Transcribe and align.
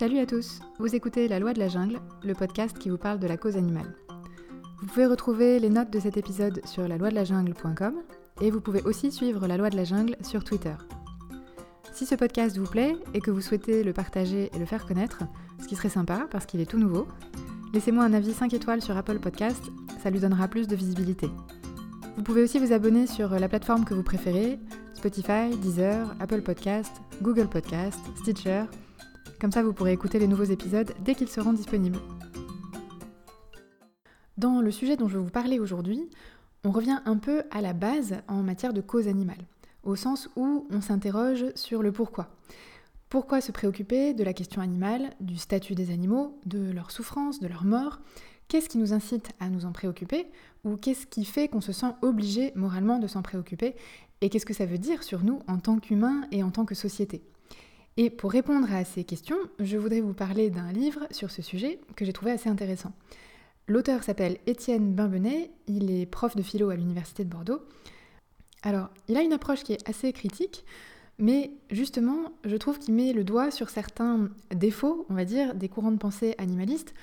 Salut 0.00 0.18
à 0.18 0.24
tous, 0.24 0.60
vous 0.78 0.94
écoutez 0.94 1.28
La 1.28 1.38
Loi 1.38 1.52
de 1.52 1.58
la 1.58 1.68
Jungle, 1.68 2.00
le 2.24 2.34
podcast 2.34 2.78
qui 2.78 2.88
vous 2.88 2.96
parle 2.96 3.18
de 3.18 3.26
la 3.26 3.36
cause 3.36 3.58
animale. 3.58 3.94
Vous 4.80 4.86
pouvez 4.86 5.04
retrouver 5.04 5.60
les 5.60 5.68
notes 5.68 5.90
de 5.90 6.00
cet 6.00 6.16
épisode 6.16 6.62
sur 6.66 6.88
la 6.88 6.96
loi 6.96 7.10
de 7.10 7.14
la 7.14 7.24
jungle.com 7.24 7.96
et 8.40 8.50
vous 8.50 8.62
pouvez 8.62 8.82
aussi 8.84 9.12
suivre 9.12 9.46
La 9.46 9.58
Loi 9.58 9.68
de 9.68 9.76
la 9.76 9.84
Jungle 9.84 10.16
sur 10.22 10.42
Twitter. 10.42 10.72
Si 11.92 12.06
ce 12.06 12.14
podcast 12.14 12.56
vous 12.56 12.64
plaît 12.70 12.96
et 13.12 13.20
que 13.20 13.30
vous 13.30 13.42
souhaitez 13.42 13.84
le 13.84 13.92
partager 13.92 14.50
et 14.54 14.58
le 14.58 14.64
faire 14.64 14.86
connaître, 14.86 15.24
ce 15.60 15.68
qui 15.68 15.76
serait 15.76 15.90
sympa 15.90 16.26
parce 16.30 16.46
qu'il 16.46 16.60
est 16.60 16.70
tout 16.70 16.78
nouveau, 16.78 17.06
laissez-moi 17.74 18.04
un 18.04 18.14
avis 18.14 18.32
5 18.32 18.54
étoiles 18.54 18.80
sur 18.80 18.96
Apple 18.96 19.18
Podcast, 19.18 19.64
ça 20.02 20.10
lui 20.10 20.20
donnera 20.20 20.48
plus 20.48 20.66
de 20.66 20.76
visibilité. 20.76 21.28
Vous 22.16 22.22
pouvez 22.22 22.42
aussi 22.42 22.58
vous 22.58 22.72
abonner 22.72 23.06
sur 23.06 23.30
la 23.30 23.48
plateforme 23.48 23.84
que 23.84 23.94
vous 23.94 24.02
préférez, 24.02 24.58
Spotify, 24.94 25.56
Deezer, 25.62 26.14
Apple 26.20 26.42
Podcast, 26.42 26.92
Google 27.22 27.48
Podcast, 27.48 28.00
Stitcher 28.16 28.64
comme 29.40 29.52
ça, 29.52 29.62
vous 29.62 29.72
pourrez 29.72 29.92
écouter 29.92 30.18
les 30.18 30.28
nouveaux 30.28 30.44
épisodes 30.44 30.92
dès 31.02 31.14
qu'ils 31.14 31.30
seront 31.30 31.54
disponibles. 31.54 31.98
Dans 34.36 34.60
le 34.60 34.70
sujet 34.70 34.96
dont 34.96 35.08
je 35.08 35.16
vais 35.16 35.24
vous 35.24 35.30
parler 35.30 35.58
aujourd'hui, 35.58 36.10
on 36.62 36.70
revient 36.70 37.00
un 37.06 37.16
peu 37.16 37.42
à 37.50 37.62
la 37.62 37.72
base 37.72 38.16
en 38.28 38.42
matière 38.42 38.74
de 38.74 38.82
cause 38.82 39.08
animale, 39.08 39.46
au 39.82 39.96
sens 39.96 40.28
où 40.36 40.66
on 40.70 40.82
s'interroge 40.82 41.46
sur 41.54 41.82
le 41.82 41.90
pourquoi. 41.90 42.28
Pourquoi 43.08 43.40
se 43.40 43.50
préoccuper 43.50 44.12
de 44.12 44.22
la 44.22 44.34
question 44.34 44.60
animale, 44.60 45.10
du 45.20 45.38
statut 45.38 45.74
des 45.74 45.90
animaux, 45.90 46.38
de 46.44 46.70
leur 46.70 46.90
souffrance, 46.90 47.40
de 47.40 47.48
leur 47.48 47.64
mort 47.64 47.98
Qu'est-ce 48.50 48.68
qui 48.68 48.78
nous 48.78 48.92
incite 48.92 49.30
à 49.38 49.48
nous 49.48 49.64
en 49.64 49.70
préoccuper 49.70 50.26
Ou 50.64 50.74
qu'est-ce 50.74 51.06
qui 51.06 51.24
fait 51.24 51.46
qu'on 51.46 51.60
se 51.60 51.70
sent 51.70 51.92
obligé 52.02 52.50
moralement 52.56 52.98
de 52.98 53.06
s'en 53.06 53.22
préoccuper 53.22 53.76
Et 54.22 54.28
qu'est-ce 54.28 54.44
que 54.44 54.52
ça 54.52 54.66
veut 54.66 54.76
dire 54.76 55.04
sur 55.04 55.22
nous 55.22 55.38
en 55.46 55.58
tant 55.58 55.78
qu'humains 55.78 56.22
et 56.32 56.42
en 56.42 56.50
tant 56.50 56.64
que 56.64 56.74
société 56.74 57.22
et 57.96 58.08
pour 58.08 58.30
répondre 58.30 58.72
à 58.72 58.84
ces 58.84 59.04
questions, 59.04 59.36
je 59.58 59.76
voudrais 59.76 60.00
vous 60.00 60.14
parler 60.14 60.48
d'un 60.48 60.72
livre 60.72 61.06
sur 61.10 61.30
ce 61.30 61.42
sujet 61.42 61.80
que 61.96 62.04
j'ai 62.04 62.12
trouvé 62.12 62.30
assez 62.30 62.48
intéressant. 62.48 62.92
L'auteur 63.66 64.04
s'appelle 64.04 64.38
Étienne 64.46 64.94
Bimbenet, 64.94 65.50
il 65.66 65.90
est 65.90 66.06
prof 66.06 66.34
de 66.34 66.40
philo 66.40 66.70
à 66.70 66.76
l'Université 66.76 67.24
de 67.24 67.28
Bordeaux. 67.28 67.60
Alors, 68.62 68.88
il 69.08 69.16
a 69.16 69.22
une 69.22 69.32
approche 69.32 69.64
qui 69.64 69.74
est 69.74 69.88
assez 69.88 70.12
critique, 70.12 70.64
mais 71.18 71.50
justement, 71.70 72.32
je 72.44 72.56
trouve 72.56 72.78
qu'il 72.78 72.94
met 72.94 73.12
le 73.12 73.24
doigt 73.24 73.50
sur 73.50 73.68
certains 73.68 74.30
défauts, 74.54 75.04
on 75.10 75.14
va 75.14 75.24
dire, 75.24 75.54
des 75.54 75.68
courants 75.68 75.92
de 75.92 75.98
pensée 75.98 76.34
animalistes, 76.38 76.94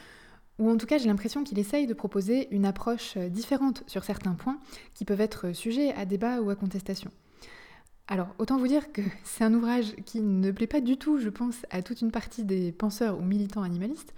ou 0.60 0.70
en 0.70 0.78
tout 0.78 0.86
cas 0.86 0.98
j'ai 0.98 1.08
l'impression 1.08 1.44
qu'il 1.44 1.60
essaye 1.60 1.88
de 1.88 1.94
proposer 1.94 2.48
une 2.52 2.66
approche 2.66 3.18
différente 3.18 3.84
sur 3.88 4.04
certains 4.04 4.34
points 4.34 4.60
qui 4.94 5.06
peuvent 5.06 5.22
être 5.22 5.54
sujets 5.54 5.94
à 5.94 6.06
débat 6.06 6.42
ou 6.42 6.50
à 6.50 6.56
contestation. 6.56 7.12
Alors, 8.10 8.30
autant 8.40 8.58
vous 8.58 8.68
dire 8.68 8.92
que 8.92 9.02
c'est 9.24 9.44
un 9.44 9.54
ouvrage 9.54 9.96
qui 10.06 10.22
ne 10.22 10.52
plaît 10.52 10.68
pas 10.68 10.82
du 10.82 10.98
tout, 10.98 11.18
je 11.20 11.30
pense, 11.30 11.66
à 11.70 11.82
toute 11.82 12.02
une 12.02 12.12
partie 12.12 12.44
des 12.44 12.72
penseurs 12.72 13.20
ou 13.20 13.22
militants 13.22 13.64
animalistes. 13.64 14.14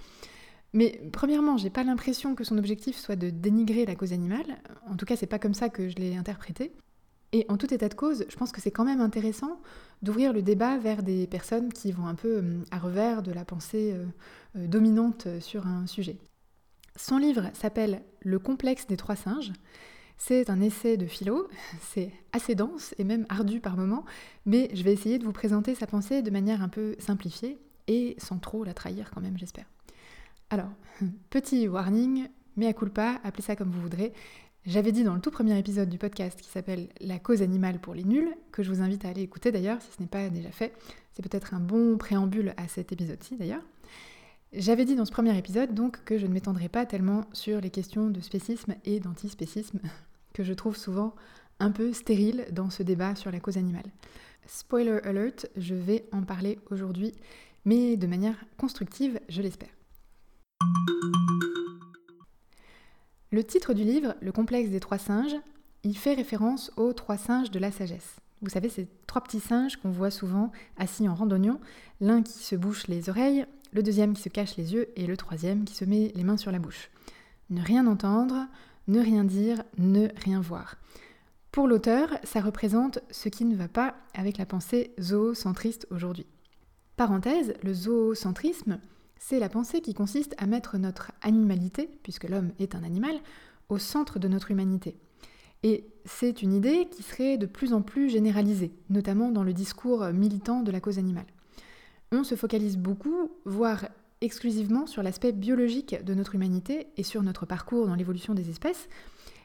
Mais 0.74 1.02
premièrement, 1.12 1.58
j'ai 1.58 1.72
pas 1.72 1.84
l'impression 1.84 2.36
que 2.36 2.44
son 2.44 2.60
objectif 2.60 2.96
soit 2.96 3.16
de 3.16 3.32
dénigrer 3.32 3.88
la 3.88 3.96
cause 3.96 4.14
animale. 4.14 4.60
En 4.88 4.96
tout 4.96 5.06
cas, 5.06 5.16
c'est 5.16 5.26
pas 5.26 5.40
comme 5.40 5.56
ça 5.56 5.70
que 5.70 5.90
je 5.90 5.96
l'ai 5.96 6.16
interprété. 6.16 6.72
Et 7.32 7.46
en 7.48 7.58
tout 7.58 7.72
état 7.74 7.90
de 7.90 7.94
cause, 7.94 8.26
je 8.28 8.36
pense 8.36 8.52
que 8.52 8.60
c'est 8.60 8.72
quand 8.72 8.86
même 8.86 9.02
intéressant 9.02 9.62
d'ouvrir 10.02 10.34
le 10.34 10.42
débat 10.42 10.78
vers 10.78 11.04
des 11.04 11.28
personnes 11.28 11.72
qui 11.72 11.92
vont 11.92 12.08
un 12.08 12.16
peu 12.16 12.38
euh, 12.38 12.64
à 12.72 12.80
revers 12.80 13.22
de 13.22 13.32
la 13.32 13.46
pensée 13.46 13.94
euh, 13.94 14.06
euh, 14.58 14.68
dominante 14.68 15.28
sur 15.40 15.68
un 15.68 15.86
sujet. 15.86 16.18
Son 16.96 17.18
livre 17.18 17.52
s'appelle 17.54 18.02
Le 18.22 18.40
complexe 18.40 18.88
des 18.88 18.98
trois 18.98 19.16
singes 19.16 19.54
c'est 20.22 20.50
un 20.50 20.60
essai 20.60 20.98
de 20.98 21.06
philo, 21.06 21.48
c'est 21.82 22.12
assez 22.34 22.54
dense 22.54 22.94
et 22.98 23.06
même 23.06 23.26
ardu 23.30 23.62
par 23.62 23.78
moments, 23.78 24.04
mais 24.46 24.70
je 24.74 24.84
vais 24.84 24.92
essayer 24.92 25.18
de 25.18 25.24
vous 25.24 25.32
présenter 25.32 25.76
sa 25.76 25.88
pensée 25.88 26.22
de 26.22 26.30
manière 26.30 26.62
un 26.62 26.68
peu 26.68 26.96
simplifiée 27.00 27.58
et 27.88 28.16
sans 28.20 28.38
trop 28.38 28.66
la 28.66 28.74
trahir 28.74 29.12
quand 29.12 29.22
même, 29.22 29.38
j'espère. 29.38 29.66
Alors, 30.50 30.70
petit 31.30 31.68
warning, 31.68 32.28
mea 32.58 32.74
culpa, 32.74 33.20
appelez 33.24 33.44
ça 33.44 33.56
comme 33.56 33.72
vous 33.72 33.82
voudrez. 33.82 34.14
J'avais 34.70 34.92
dit 34.92 35.04
dans 35.04 35.16
le 35.16 35.20
tout 35.20 35.32
premier 35.32 35.58
épisode 35.58 35.90
du 35.90 35.98
podcast 35.98 36.40
qui 36.40 36.48
s'appelle 36.48 36.90
La 37.02 37.18
cause 37.18 37.42
animale 37.42 37.80
pour 37.80 37.96
les 37.96 38.04
nuls, 38.04 38.36
que 38.52 38.62
je 38.62 38.70
vous 38.70 38.84
invite 38.84 39.04
à 39.04 39.10
aller 39.10 39.24
écouter 39.24 39.52
d'ailleurs 39.52 39.82
si 39.82 39.88
ce 39.92 40.00
n'est 40.00 40.08
pas 40.08 40.30
déjà 40.30 40.52
fait. 40.52 40.76
C'est 41.12 41.28
peut-être 41.28 41.56
un 41.56 41.60
bon 41.60 41.98
préambule 41.98 42.54
à 42.56 42.68
cet 42.68 42.92
épisode-ci 42.92 43.36
d'ailleurs. 43.36 43.64
J'avais 44.54 44.86
dit 44.86 44.96
dans 44.96 45.06
ce 45.06 45.12
premier 45.12 45.36
épisode 45.36 45.74
donc 45.74 46.04
que 46.06 46.20
je 46.20 46.28
ne 46.28 46.34
m'étendrai 46.34 46.70
pas 46.70 46.86
tellement 46.86 47.26
sur 47.34 47.60
les 47.62 47.72
questions 47.72 48.12
de 48.12 48.22
spécisme 48.22 48.76
et 48.86 49.00
d'antispécisme, 49.00 49.80
que 50.34 50.44
je 50.44 50.54
trouve 50.54 50.78
souvent 50.78 51.16
un 51.60 51.72
peu 51.72 51.92
stérile 51.92 52.46
dans 52.52 52.70
ce 52.70 52.84
débat 52.84 53.16
sur 53.16 53.32
la 53.32 53.40
cause 53.40 53.58
animale. 53.58 53.90
Spoiler 54.46 55.00
alert, 55.04 55.50
je 55.58 55.74
vais 55.74 56.06
en 56.12 56.22
parler 56.22 56.60
aujourd'hui, 56.70 57.16
mais 57.66 57.98
de 57.98 58.06
manière 58.06 58.36
constructive, 58.56 59.20
je 59.30 59.42
l'espère. 59.42 59.70
Le 63.32 63.44
titre 63.44 63.74
du 63.74 63.84
livre, 63.84 64.16
Le 64.22 64.32
complexe 64.32 64.72
des 64.72 64.80
trois 64.80 64.98
singes, 64.98 65.36
il 65.84 65.96
fait 65.96 66.16
référence 66.16 66.72
aux 66.78 66.94
trois 66.94 67.18
singes 67.18 67.52
de 67.52 67.60
la 67.60 67.72
sagesse. 67.72 68.16
Vous 68.42 68.50
savez, 68.50 68.70
ces 68.70 68.88
trois 69.06 69.22
petits 69.22 69.40
singes 69.40 69.78
qu'on 69.78 69.92
voit 69.92 70.10
souvent 70.10 70.52
assis 70.78 71.08
en 71.08 71.14
randonnion, 71.14 71.60
l'un 72.02 72.24
qui 72.24 72.40
se 72.40 72.56
bouche 72.56 72.88
les 72.88 73.08
oreilles, 73.08 73.46
le 73.72 73.84
deuxième 73.84 74.14
qui 74.14 74.24
se 74.24 74.30
cache 74.30 74.58
les 74.58 74.74
yeux 74.74 74.88
et 74.96 75.06
le 75.06 75.16
troisième 75.16 75.64
qui 75.64 75.76
se 75.76 75.86
met 75.86 76.12
les 76.16 76.24
mains 76.24 76.38
sur 76.38 76.52
la 76.52 76.58
bouche. 76.58 76.90
Ne 77.52 77.62
rien 77.62 77.86
entendre, 77.86 78.48
ne 78.88 79.00
rien 79.00 79.24
dire, 79.24 79.62
ne 79.78 80.08
rien 80.24 80.42
voir. 80.42 80.78
Pour 81.52 81.68
l'auteur, 81.68 82.10
ça 82.24 82.42
représente 82.42 82.98
ce 83.12 83.30
qui 83.30 83.46
ne 83.46 83.56
va 83.56 83.68
pas 83.68 83.96
avec 84.16 84.40
la 84.40 84.48
pensée 84.48 84.92
zoocentriste 85.00 85.86
aujourd'hui. 85.92 86.26
Parenthèse, 86.96 87.54
le 87.62 87.74
zoocentrisme, 87.76 88.80
c'est 89.20 89.40
la 89.40 89.50
pensée 89.50 89.82
qui 89.82 89.94
consiste 89.94 90.34
à 90.38 90.48
mettre 90.48 90.78
notre 90.78 91.12
animalité, 91.22 91.90
puisque 92.02 92.28
l'homme 92.28 92.52
est 92.58 92.74
un 92.74 92.84
animal, 92.84 93.16
au 93.68 93.78
centre 93.78 94.18
de 94.18 94.28
notre 94.28 94.50
humanité. 94.50 94.98
Et 95.62 95.86
c'est 96.06 96.42
une 96.42 96.54
idée 96.54 96.88
qui 96.90 97.04
serait 97.04 97.38
de 97.38 97.46
plus 97.46 97.74
en 97.74 97.82
plus 97.82 98.10
généralisée, 98.10 98.72
notamment 98.90 99.30
dans 99.30 99.44
le 99.44 99.54
discours 99.54 100.06
militant 100.08 100.62
de 100.62 100.72
la 100.72 100.80
cause 100.80 100.98
animale. 100.98 101.28
On 102.12 102.24
se 102.24 102.36
focalise 102.36 102.78
beaucoup, 102.78 103.30
voire 103.46 103.90
exclusivement 104.22 104.88
sur 104.88 105.04
l'aspect 105.04 105.32
biologique 105.32 106.04
de 106.04 106.14
notre 106.14 106.36
humanité 106.36 106.88
et 106.98 107.04
sur 107.04 107.22
notre 107.22 107.46
parcours 107.46 107.88
dans 107.88 107.96
l'évolution 107.96 108.34
des 108.34 108.50
espèces, 108.50 108.90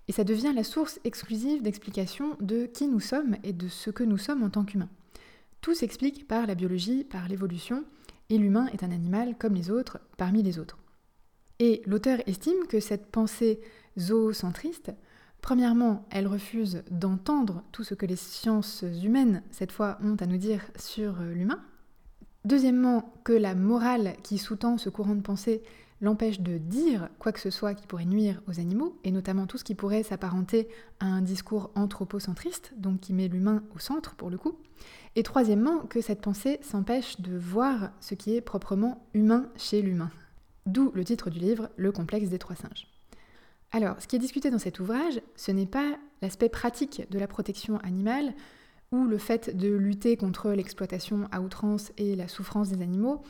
et 0.08 0.12
ça 0.12 0.24
devient 0.24 0.52
la 0.54 0.64
source 0.64 1.00
exclusive 1.04 1.62
d'explication 1.62 2.36
de 2.40 2.66
qui 2.66 2.86
nous 2.86 3.00
sommes 3.00 3.36
et 3.42 3.52
de 3.52 3.68
ce 3.68 3.90
que 3.90 4.04
nous 4.04 4.18
sommes 4.18 4.42
en 4.42 4.50
tant 4.50 4.64
qu'humains. 4.64 4.90
Tout 5.60 5.74
s'explique 5.74 6.28
par 6.28 6.46
la 6.46 6.54
biologie, 6.54 7.04
par 7.04 7.26
l'évolution, 7.28 7.84
et 8.30 8.38
l'humain 8.38 8.66
est 8.72 8.82
un 8.82 8.90
animal 8.90 9.36
comme 9.38 9.54
les 9.54 9.70
autres, 9.70 10.00
parmi 10.16 10.42
les 10.42 10.58
autres. 10.58 10.78
Et 11.58 11.82
l'auteur 11.86 12.18
estime 12.26 12.66
que 12.68 12.80
cette 12.80 13.06
pensée 13.06 13.60
zoocentriste, 13.98 14.92
premièrement, 15.40 16.06
elle 16.10 16.26
refuse 16.26 16.82
d'entendre 16.90 17.62
tout 17.70 17.84
ce 17.84 17.94
que 17.94 18.06
les 18.06 18.16
sciences 18.16 18.84
humaines, 19.02 19.42
cette 19.50 19.72
fois, 19.72 19.98
ont 20.02 20.16
à 20.16 20.26
nous 20.26 20.38
dire 20.38 20.62
sur 20.76 21.14
l'humain, 21.20 21.62
Deuxièmement, 22.44 23.14
que 23.24 23.32
la 23.32 23.54
morale 23.54 24.16
qui 24.22 24.36
sous-tend 24.36 24.76
ce 24.76 24.90
courant 24.90 25.14
de 25.14 25.22
pensée 25.22 25.62
l'empêche 26.04 26.40
de 26.40 26.58
dire 26.58 27.08
quoi 27.18 27.32
que 27.32 27.40
ce 27.40 27.50
soit 27.50 27.74
qui 27.74 27.86
pourrait 27.86 28.04
nuire 28.04 28.40
aux 28.46 28.60
animaux, 28.60 28.96
et 29.02 29.10
notamment 29.10 29.46
tout 29.46 29.58
ce 29.58 29.64
qui 29.64 29.74
pourrait 29.74 30.02
s'apparenter 30.02 30.68
à 31.00 31.06
un 31.06 31.22
discours 31.22 31.70
anthropocentriste, 31.74 32.74
donc 32.76 33.00
qui 33.00 33.12
met 33.12 33.26
l'humain 33.26 33.64
au 33.74 33.78
centre 33.78 34.14
pour 34.14 34.30
le 34.30 34.38
coup. 34.38 34.56
Et 35.16 35.22
troisièmement, 35.22 35.80
que 35.80 36.00
cette 36.00 36.20
pensée 36.20 36.58
s'empêche 36.62 37.20
de 37.20 37.36
voir 37.36 37.90
ce 38.00 38.14
qui 38.14 38.36
est 38.36 38.40
proprement 38.40 39.06
humain 39.14 39.48
chez 39.56 39.82
l'humain. 39.82 40.10
D'où 40.66 40.92
le 40.94 41.04
titre 41.04 41.30
du 41.30 41.38
livre, 41.38 41.70
Le 41.76 41.90
complexe 41.90 42.28
des 42.28 42.38
trois 42.38 42.56
singes. 42.56 42.86
Alors, 43.72 43.96
ce 44.00 44.06
qui 44.06 44.16
est 44.16 44.20
discuté 44.20 44.50
dans 44.50 44.58
cet 44.58 44.80
ouvrage, 44.80 45.20
ce 45.36 45.50
n'est 45.50 45.66
pas 45.66 45.96
l'aspect 46.22 46.48
pratique 46.48 47.06
de 47.10 47.18
la 47.18 47.26
protection 47.26 47.78
animale, 47.78 48.34
ou 48.92 49.06
le 49.06 49.18
fait 49.18 49.56
de 49.56 49.68
lutter 49.68 50.16
contre 50.16 50.50
l'exploitation 50.50 51.28
à 51.32 51.40
outrance 51.40 51.92
et 51.96 52.14
la 52.14 52.28
souffrance 52.28 52.68
des 52.68 52.82
animaux. 52.82 53.22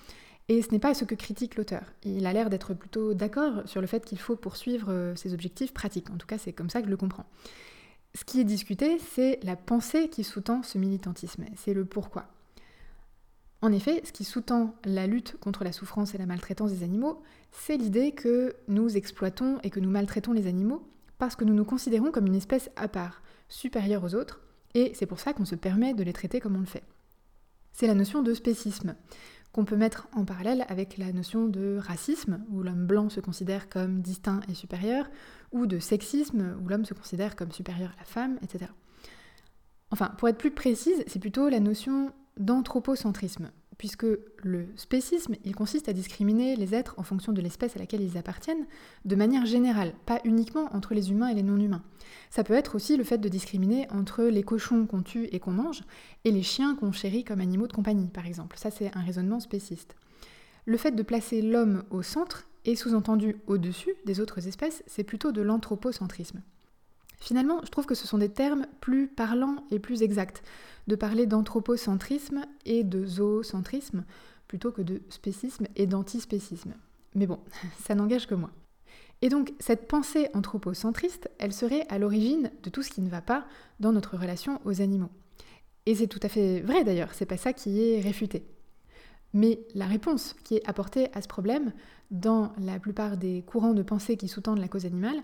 Et 0.48 0.60
ce 0.60 0.70
n'est 0.70 0.78
pas 0.78 0.94
ce 0.94 1.04
que 1.04 1.14
critique 1.14 1.56
l'auteur. 1.56 1.84
Il 2.02 2.26
a 2.26 2.32
l'air 2.32 2.50
d'être 2.50 2.74
plutôt 2.74 3.14
d'accord 3.14 3.62
sur 3.66 3.80
le 3.80 3.86
fait 3.86 4.04
qu'il 4.04 4.18
faut 4.18 4.36
poursuivre 4.36 4.90
euh, 4.90 5.16
ses 5.16 5.32
objectifs 5.32 5.72
pratiques. 5.72 6.10
En 6.10 6.16
tout 6.16 6.26
cas, 6.26 6.36
c'est 6.36 6.52
comme 6.52 6.68
ça 6.68 6.80
que 6.80 6.86
je 6.86 6.90
le 6.90 6.98
comprends. 6.98 7.26
Ce 8.14 8.24
qui 8.24 8.40
est 8.40 8.44
discuté, 8.44 8.98
c'est 8.98 9.40
la 9.42 9.56
pensée 9.56 10.08
qui 10.08 10.22
sous-tend 10.22 10.62
ce 10.62 10.78
militantisme, 10.78 11.44
c'est 11.56 11.74
le 11.74 11.84
pourquoi. 11.84 12.26
En 13.60 13.72
effet, 13.72 14.02
ce 14.04 14.12
qui 14.12 14.24
sous-tend 14.24 14.74
la 14.84 15.06
lutte 15.06 15.36
contre 15.40 15.64
la 15.64 15.72
souffrance 15.72 16.14
et 16.14 16.18
la 16.18 16.26
maltraitance 16.26 16.70
des 16.70 16.84
animaux, 16.84 17.22
c'est 17.50 17.76
l'idée 17.76 18.12
que 18.12 18.54
nous 18.68 18.96
exploitons 18.96 19.58
et 19.62 19.70
que 19.70 19.80
nous 19.80 19.90
maltraitons 19.90 20.32
les 20.32 20.46
animaux 20.46 20.86
parce 21.18 21.34
que 21.34 21.44
nous 21.44 21.54
nous 21.54 21.64
considérons 21.64 22.12
comme 22.12 22.26
une 22.26 22.34
espèce 22.34 22.70
à 22.76 22.88
part, 22.88 23.22
supérieure 23.48 24.04
aux 24.04 24.14
autres, 24.14 24.40
et 24.74 24.92
c'est 24.94 25.06
pour 25.06 25.18
ça 25.18 25.32
qu'on 25.32 25.44
se 25.44 25.54
permet 25.54 25.94
de 25.94 26.02
les 26.02 26.12
traiter 26.12 26.40
comme 26.40 26.56
on 26.56 26.60
le 26.60 26.66
fait. 26.66 26.84
C'est 27.72 27.86
la 27.86 27.94
notion 27.94 28.22
de 28.22 28.34
spécisme. 28.34 28.94
Qu'on 29.54 29.64
peut 29.64 29.76
mettre 29.76 30.08
en 30.12 30.24
parallèle 30.24 30.66
avec 30.68 30.98
la 30.98 31.12
notion 31.12 31.46
de 31.46 31.78
racisme, 31.80 32.44
où 32.50 32.64
l'homme 32.64 32.86
blanc 32.86 33.08
se 33.08 33.20
considère 33.20 33.68
comme 33.68 34.00
distinct 34.02 34.40
et 34.48 34.54
supérieur, 34.54 35.08
ou 35.52 35.66
de 35.66 35.78
sexisme, 35.78 36.56
où 36.60 36.68
l'homme 36.68 36.84
se 36.84 36.92
considère 36.92 37.36
comme 37.36 37.52
supérieur 37.52 37.90
à 37.96 38.00
la 38.00 38.04
femme, 38.04 38.36
etc. 38.42 38.72
Enfin, 39.92 40.08
pour 40.18 40.28
être 40.28 40.38
plus 40.38 40.50
précise, 40.50 41.04
c'est 41.06 41.20
plutôt 41.20 41.48
la 41.48 41.60
notion 41.60 42.12
d'anthropocentrisme, 42.36 43.52
puisque 43.78 44.06
le 44.42 44.66
spécisme, 44.76 45.34
il 45.44 45.54
consiste 45.54 45.88
à 45.88 45.92
discriminer 45.92 46.56
les 46.56 46.74
êtres 46.74 46.94
en 46.98 47.02
fonction 47.02 47.32
de 47.32 47.40
l'espèce 47.40 47.76
à 47.76 47.78
laquelle 47.78 48.02
ils 48.02 48.18
appartiennent, 48.18 48.66
de 49.04 49.16
manière 49.16 49.46
générale, 49.46 49.94
pas 50.06 50.20
uniquement 50.24 50.74
entre 50.74 50.94
les 50.94 51.10
humains 51.10 51.28
et 51.28 51.34
les 51.34 51.42
non-humains. 51.42 51.82
Ça 52.30 52.44
peut 52.44 52.54
être 52.54 52.74
aussi 52.74 52.96
le 52.96 53.04
fait 53.04 53.18
de 53.18 53.28
discriminer 53.28 53.88
entre 53.90 54.24
les 54.24 54.42
cochons 54.42 54.86
qu'on 54.86 55.02
tue 55.02 55.28
et 55.32 55.40
qu'on 55.40 55.52
mange, 55.52 55.82
et 56.24 56.30
les 56.30 56.42
chiens 56.42 56.74
qu'on 56.74 56.92
chérit 56.92 57.24
comme 57.24 57.40
animaux 57.40 57.66
de 57.66 57.72
compagnie, 57.72 58.08
par 58.08 58.26
exemple. 58.26 58.58
Ça, 58.58 58.70
c'est 58.70 58.94
un 58.96 59.02
raisonnement 59.02 59.40
spéciste. 59.40 59.96
Le 60.66 60.76
fait 60.76 60.92
de 60.92 61.02
placer 61.02 61.42
l'homme 61.42 61.84
au 61.90 62.02
centre, 62.02 62.46
et 62.64 62.76
sous-entendu 62.76 63.36
au-dessus 63.46 63.94
des 64.06 64.20
autres 64.20 64.48
espèces, 64.48 64.82
c'est 64.86 65.04
plutôt 65.04 65.32
de 65.32 65.42
l'anthropocentrisme. 65.42 66.40
Finalement, 67.24 67.60
je 67.64 67.70
trouve 67.70 67.86
que 67.86 67.94
ce 67.94 68.06
sont 68.06 68.18
des 68.18 68.28
termes 68.28 68.66
plus 68.82 69.08
parlants 69.08 69.64
et 69.70 69.78
plus 69.78 70.02
exacts 70.02 70.42
de 70.88 70.94
parler 70.94 71.24
d'anthropocentrisme 71.24 72.44
et 72.66 72.84
de 72.84 73.06
zoocentrisme 73.06 74.04
plutôt 74.46 74.72
que 74.72 74.82
de 74.82 75.00
spécisme 75.08 75.66
et 75.74 75.86
d'antispécisme. 75.86 76.74
Mais 77.14 77.26
bon, 77.26 77.38
ça 77.82 77.94
n'engage 77.94 78.26
que 78.26 78.34
moi. 78.34 78.50
Et 79.22 79.30
donc, 79.30 79.54
cette 79.58 79.88
pensée 79.88 80.28
anthropocentriste, 80.34 81.30
elle 81.38 81.54
serait 81.54 81.86
à 81.88 81.98
l'origine 81.98 82.50
de 82.62 82.68
tout 82.68 82.82
ce 82.82 82.90
qui 82.90 83.00
ne 83.00 83.08
va 83.08 83.22
pas 83.22 83.46
dans 83.80 83.92
notre 83.92 84.18
relation 84.18 84.60
aux 84.66 84.82
animaux. 84.82 85.10
Et 85.86 85.94
c'est 85.94 86.08
tout 86.08 86.20
à 86.22 86.28
fait 86.28 86.60
vrai 86.60 86.84
d'ailleurs, 86.84 87.14
c'est 87.14 87.24
pas 87.24 87.38
ça 87.38 87.54
qui 87.54 87.80
est 87.82 88.02
réfuté. 88.02 88.44
Mais 89.32 89.60
la 89.74 89.86
réponse 89.86 90.36
qui 90.44 90.56
est 90.56 90.68
apportée 90.68 91.08
à 91.14 91.22
ce 91.22 91.28
problème 91.28 91.72
dans 92.14 92.52
la 92.58 92.78
plupart 92.78 93.16
des 93.16 93.42
courants 93.42 93.74
de 93.74 93.82
pensée 93.82 94.16
qui 94.16 94.28
sous-tendent 94.28 94.60
la 94.60 94.68
cause 94.68 94.86
animale, 94.86 95.20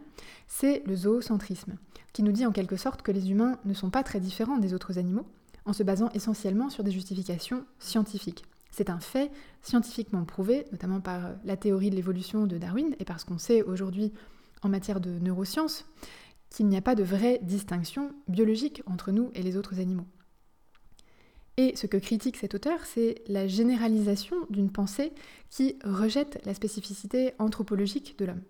c'est 0.48 0.82
le 0.86 0.96
zoocentrisme, 0.96 1.76
qui 2.12 2.24
nous 2.24 2.32
dit 2.32 2.44
en 2.44 2.52
quelque 2.52 2.76
sorte 2.76 3.02
que 3.02 3.12
les 3.12 3.30
humains 3.30 3.58
ne 3.64 3.74
sont 3.74 3.90
pas 3.90 4.02
très 4.02 4.18
différents 4.18 4.58
des 4.58 4.74
autres 4.74 4.98
animaux, 4.98 5.24
en 5.66 5.72
se 5.72 5.84
basant 5.84 6.10
essentiellement 6.14 6.68
sur 6.68 6.82
des 6.82 6.90
justifications 6.90 7.64
scientifiques. 7.78 8.44
C'est 8.72 8.90
un 8.90 8.98
fait 8.98 9.30
scientifiquement 9.62 10.24
prouvé, 10.24 10.64
notamment 10.72 11.00
par 11.00 11.30
la 11.44 11.56
théorie 11.56 11.90
de 11.90 11.96
l'évolution 11.96 12.46
de 12.46 12.58
Darwin 12.58 12.96
et 12.98 13.04
parce 13.04 13.22
qu'on 13.24 13.38
sait 13.38 13.62
aujourd'hui 13.62 14.12
en 14.62 14.68
matière 14.68 15.00
de 15.00 15.10
neurosciences 15.20 15.86
qu'il 16.50 16.66
n'y 16.66 16.76
a 16.76 16.82
pas 16.82 16.96
de 16.96 17.04
vraie 17.04 17.38
distinction 17.42 18.10
biologique 18.26 18.82
entre 18.86 19.12
nous 19.12 19.30
et 19.34 19.42
les 19.42 19.56
autres 19.56 19.78
animaux. 19.78 20.06
Et 21.60 21.76
ce 21.76 21.86
que 21.86 21.98
critique 21.98 22.38
cet 22.38 22.54
auteur, 22.54 22.86
c'est 22.86 23.16
la 23.28 23.46
généralisation 23.46 24.34
d'une 24.48 24.72
pensée 24.72 25.12
qui 25.50 25.76
rejette 25.84 26.40
la 26.46 26.54
spécificité 26.54 27.34
anthropologique 27.38 28.18
de 28.18 28.24
l'homme. 28.24 28.40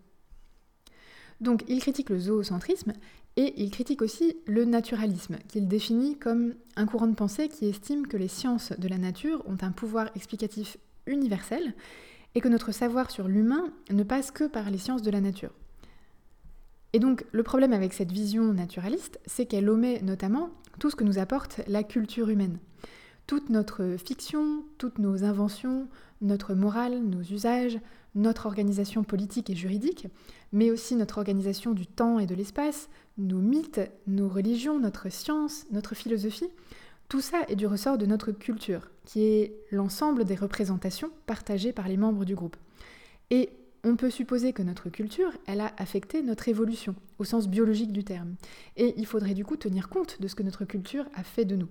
Donc 1.40 1.64
il 1.66 1.80
critique 1.80 2.08
le 2.08 2.20
zoocentrisme 2.20 2.92
et 3.36 3.60
il 3.60 3.72
critique 3.72 4.00
aussi 4.00 4.36
le 4.46 4.64
naturalisme, 4.64 5.38
qu'il 5.48 5.66
définit 5.66 6.18
comme 6.18 6.54
un 6.76 6.86
courant 6.86 7.08
de 7.08 7.16
pensée 7.16 7.48
qui 7.48 7.66
estime 7.66 8.06
que 8.06 8.16
les 8.16 8.28
sciences 8.28 8.70
de 8.78 8.86
la 8.86 8.98
nature 8.98 9.42
ont 9.48 9.58
un 9.60 9.72
pouvoir 9.72 10.10
explicatif 10.14 10.76
universel 11.06 11.74
et 12.36 12.40
que 12.40 12.46
notre 12.48 12.70
savoir 12.70 13.10
sur 13.10 13.26
l'humain 13.26 13.72
ne 13.90 14.04
passe 14.04 14.30
que 14.30 14.44
par 14.44 14.70
les 14.70 14.78
sciences 14.78 15.02
de 15.02 15.10
la 15.10 15.20
nature. 15.20 15.50
Et 16.92 17.00
donc 17.00 17.24
le 17.32 17.42
problème 17.42 17.72
avec 17.72 17.92
cette 17.92 18.12
vision 18.12 18.52
naturaliste, 18.52 19.18
c'est 19.26 19.46
qu'elle 19.46 19.68
omet 19.68 20.00
notamment 20.00 20.50
tout 20.78 20.90
ce 20.90 20.96
que 20.96 21.02
nous 21.02 21.18
apporte 21.18 21.60
la 21.66 21.82
culture 21.82 22.28
humaine 22.28 22.60
toute 23.30 23.48
notre 23.48 23.94
fiction, 23.96 24.64
toutes 24.76 24.98
nos 24.98 25.22
inventions, 25.22 25.86
notre 26.20 26.54
morale, 26.54 26.98
nos 26.98 27.22
usages, 27.22 27.78
notre 28.16 28.46
organisation 28.46 29.04
politique 29.04 29.50
et 29.50 29.54
juridique, 29.54 30.08
mais 30.50 30.72
aussi 30.72 30.96
notre 30.96 31.18
organisation 31.18 31.70
du 31.70 31.86
temps 31.86 32.18
et 32.18 32.26
de 32.26 32.34
l'espace, 32.34 32.88
nos 33.18 33.38
mythes, 33.38 33.88
nos 34.08 34.28
religions, 34.28 34.80
notre 34.80 35.10
science, 35.10 35.64
notre 35.70 35.94
philosophie, 35.94 36.50
tout 37.08 37.20
ça 37.20 37.42
est 37.46 37.54
du 37.54 37.68
ressort 37.68 37.98
de 37.98 38.06
notre 38.06 38.32
culture, 38.32 38.90
qui 39.04 39.22
est 39.22 39.54
l'ensemble 39.70 40.24
des 40.24 40.34
représentations 40.34 41.12
partagées 41.26 41.72
par 41.72 41.86
les 41.86 41.96
membres 41.96 42.24
du 42.24 42.34
groupe. 42.34 42.56
Et 43.30 43.50
on 43.84 43.94
peut 43.94 44.10
supposer 44.10 44.52
que 44.52 44.64
notre 44.64 44.88
culture, 44.88 45.30
elle 45.46 45.60
a 45.60 45.72
affecté 45.76 46.24
notre 46.24 46.48
évolution, 46.48 46.96
au 47.20 47.24
sens 47.24 47.46
biologique 47.46 47.92
du 47.92 48.02
terme. 48.02 48.34
Et 48.76 48.92
il 48.96 49.06
faudrait 49.06 49.34
du 49.34 49.44
coup 49.44 49.56
tenir 49.56 49.88
compte 49.88 50.20
de 50.20 50.26
ce 50.26 50.34
que 50.34 50.42
notre 50.42 50.64
culture 50.64 51.04
a 51.14 51.22
fait 51.22 51.44
de 51.44 51.54
nous. 51.54 51.68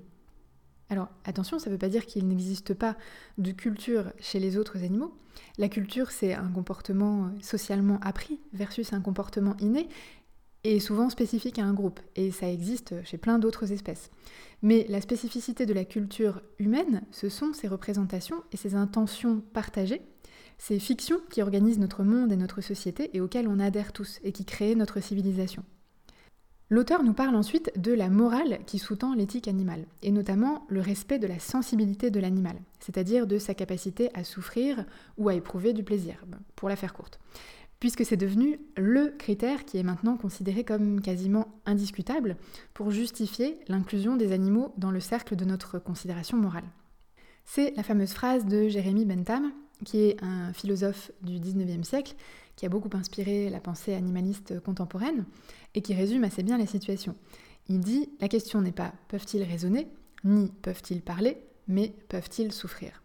Alors 0.90 1.10
attention, 1.24 1.60
ça 1.60 1.70
ne 1.70 1.76
veut 1.76 1.80
pas 1.80 1.90
dire 1.90 2.06
qu'il 2.06 2.28
n'existe 2.28 2.74
pas 2.74 2.98
de 3.38 3.52
culture 3.52 4.12
chez 4.20 4.40
les 4.40 4.58
autres 4.58 4.84
animaux. 4.84 5.14
La 5.58 5.70
culture, 5.70 6.12
c'est 6.12 6.34
un 6.34 6.50
comportement 6.50 7.26
euh, 7.26 7.30
socialement 7.42 8.00
appris 8.02 8.40
versus 8.54 8.94
un 8.94 9.02
comportement 9.02 9.56
inné 9.60 9.88
et 10.64 10.80
souvent 10.80 11.10
spécifique 11.10 11.60
à 11.60 11.66
un 11.66 11.74
groupe. 11.74 12.00
Et 12.16 12.32
ça 12.32 12.52
existe 12.52 12.96
chez 13.06 13.18
plein 13.18 13.40
d'autres 13.40 13.72
espèces. 13.72 14.10
Mais 14.62 14.86
la 14.90 15.00
spécificité 15.00 15.66
de 15.66 15.74
la 15.74 15.86
culture 15.86 16.42
humaine, 16.58 17.04
ce 17.12 17.30
sont 17.30 17.54
ces 17.54 17.68
représentations 17.68 18.44
et 18.52 18.58
ces 18.58 18.76
intentions 18.76 19.42
partagées, 19.54 20.02
ces 20.58 20.80
fictions 20.80 21.22
qui 21.30 21.42
organisent 21.42 21.80
notre 21.80 22.04
monde 22.04 22.34
et 22.34 22.38
notre 22.38 22.62
société 22.62 23.16
et 23.16 23.22
auxquelles 23.22 23.48
on 23.48 23.60
adhère 23.60 23.94
tous 23.94 24.20
et 24.24 24.34
qui 24.34 24.44
créent 24.44 24.76
notre 24.76 25.00
civilisation. 25.00 25.64
L'auteur 26.72 27.02
nous 27.02 27.14
parle 27.14 27.36
ensuite 27.36 27.72
de 27.80 27.94
la 27.94 28.10
morale 28.10 28.60
qui 28.68 28.78
sous-tend 28.78 29.16
l'éthique 29.16 29.48
animale, 29.48 29.86
et 30.04 30.12
notamment 30.12 30.68
le 30.70 30.82
respect 30.82 31.18
de 31.18 31.26
la 31.26 31.40
sensibilité 31.40 32.12
de 32.12 32.20
l'animal, 32.20 32.58
c'est-à-dire 32.80 33.26
de 33.26 33.40
sa 33.40 33.56
capacité 33.56 34.12
à 34.14 34.24
souffrir 34.24 34.86
ou 35.18 35.30
à 35.30 35.34
éprouver 35.34 35.74
du 35.74 35.84
plaisir, 35.84 36.24
pour 36.56 36.70
la 36.70 36.76
faire 36.76 36.94
courte, 36.94 37.20
puisque 37.80 38.06
c'est 38.06 38.18
devenu 38.18 38.60
le 38.78 39.16
critère 39.18 39.66
qui 39.66 39.80
est 39.80 39.84
maintenant 39.84 40.16
considéré 40.16 40.64
comme 40.64 41.02
quasiment 41.02 41.48
indiscutable 41.66 42.38
pour 42.76 42.92
justifier 42.92 43.60
l'inclusion 43.68 44.16
des 44.16 44.32
animaux 44.32 44.72
dans 44.78 44.92
le 44.92 45.00
cercle 45.00 45.36
de 45.36 45.46
notre 45.46 45.80
considération 45.80 46.38
morale. 46.38 46.70
C'est 47.46 47.74
la 47.78 47.84
fameuse 47.84 48.14
phrase 48.14 48.46
de 48.46 48.68
Jérémy 48.68 49.06
Bentham, 49.06 49.52
qui 49.86 50.02
est 50.02 50.24
un 50.24 50.54
philosophe 50.54 51.12
du 51.22 51.40
19e 51.40 51.84
siècle, 51.84 52.16
qui 52.56 52.66
a 52.66 52.70
beaucoup 52.70 52.90
inspiré 52.96 53.50
la 53.50 53.60
pensée 53.60 53.94
animaliste 53.94 54.60
contemporaine 54.60 55.26
et 55.76 55.82
qui 55.82 55.94
résume 55.94 56.24
assez 56.24 56.44
bien 56.44 56.58
la 56.58 56.66
situation. 56.66 57.16
Il 57.68 57.80
dit 57.80 58.10
La 58.20 58.28
question 58.28 58.62
n'est 58.62 58.72
pas 58.72 58.94
peuvent-ils 59.08 59.44
raisonner, 59.44 59.88
ni 60.24 60.52
peuvent-ils 60.62 61.02
parler, 61.02 61.38
mais 61.68 61.94
peuvent-ils 62.10 62.52
souffrir? 62.52 63.04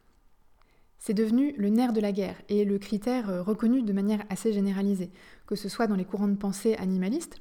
C'est 0.98 1.14
devenu 1.14 1.54
le 1.58 1.68
nerf 1.68 1.92
de 1.92 2.00
la 2.00 2.12
guerre 2.12 2.40
et 2.48 2.64
le 2.64 2.78
critère 2.78 3.44
reconnu 3.44 3.82
de 3.82 3.92
manière 3.92 4.24
assez 4.30 4.54
généralisée, 4.54 5.10
que 5.46 5.54
ce 5.54 5.68
soit 5.68 5.86
dans 5.86 5.96
les 5.96 6.06
courants 6.06 6.28
de 6.28 6.36
pensée 6.36 6.74
animalistes 6.76 7.36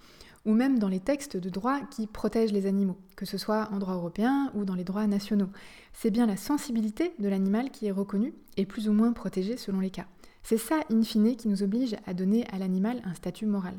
ou 0.45 0.53
même 0.53 0.79
dans 0.79 0.89
les 0.89 0.99
textes 0.99 1.37
de 1.37 1.49
droit 1.49 1.79
qui 1.91 2.07
protègent 2.07 2.51
les 2.51 2.65
animaux, 2.65 2.97
que 3.15 3.25
ce 3.25 3.37
soit 3.37 3.69
en 3.71 3.79
droit 3.79 3.93
européen 3.93 4.51
ou 4.55 4.65
dans 4.65 4.75
les 4.75 4.83
droits 4.83 5.07
nationaux. 5.07 5.49
C'est 5.93 6.11
bien 6.11 6.25
la 6.25 6.37
sensibilité 6.37 7.13
de 7.19 7.29
l'animal 7.29 7.71
qui 7.71 7.87
est 7.87 7.91
reconnue 7.91 8.33
et 8.57 8.65
plus 8.65 8.89
ou 8.89 8.93
moins 8.93 9.13
protégée 9.13 9.57
selon 9.57 9.79
les 9.79 9.89
cas. 9.89 10.07
C'est 10.43 10.57
ça, 10.57 10.81
in 10.91 11.03
fine, 11.03 11.37
qui 11.37 11.47
nous 11.47 11.63
oblige 11.63 11.95
à 12.05 12.13
donner 12.13 12.45
à 12.51 12.59
l'animal 12.59 13.01
un 13.05 13.13
statut 13.13 13.45
moral. 13.45 13.75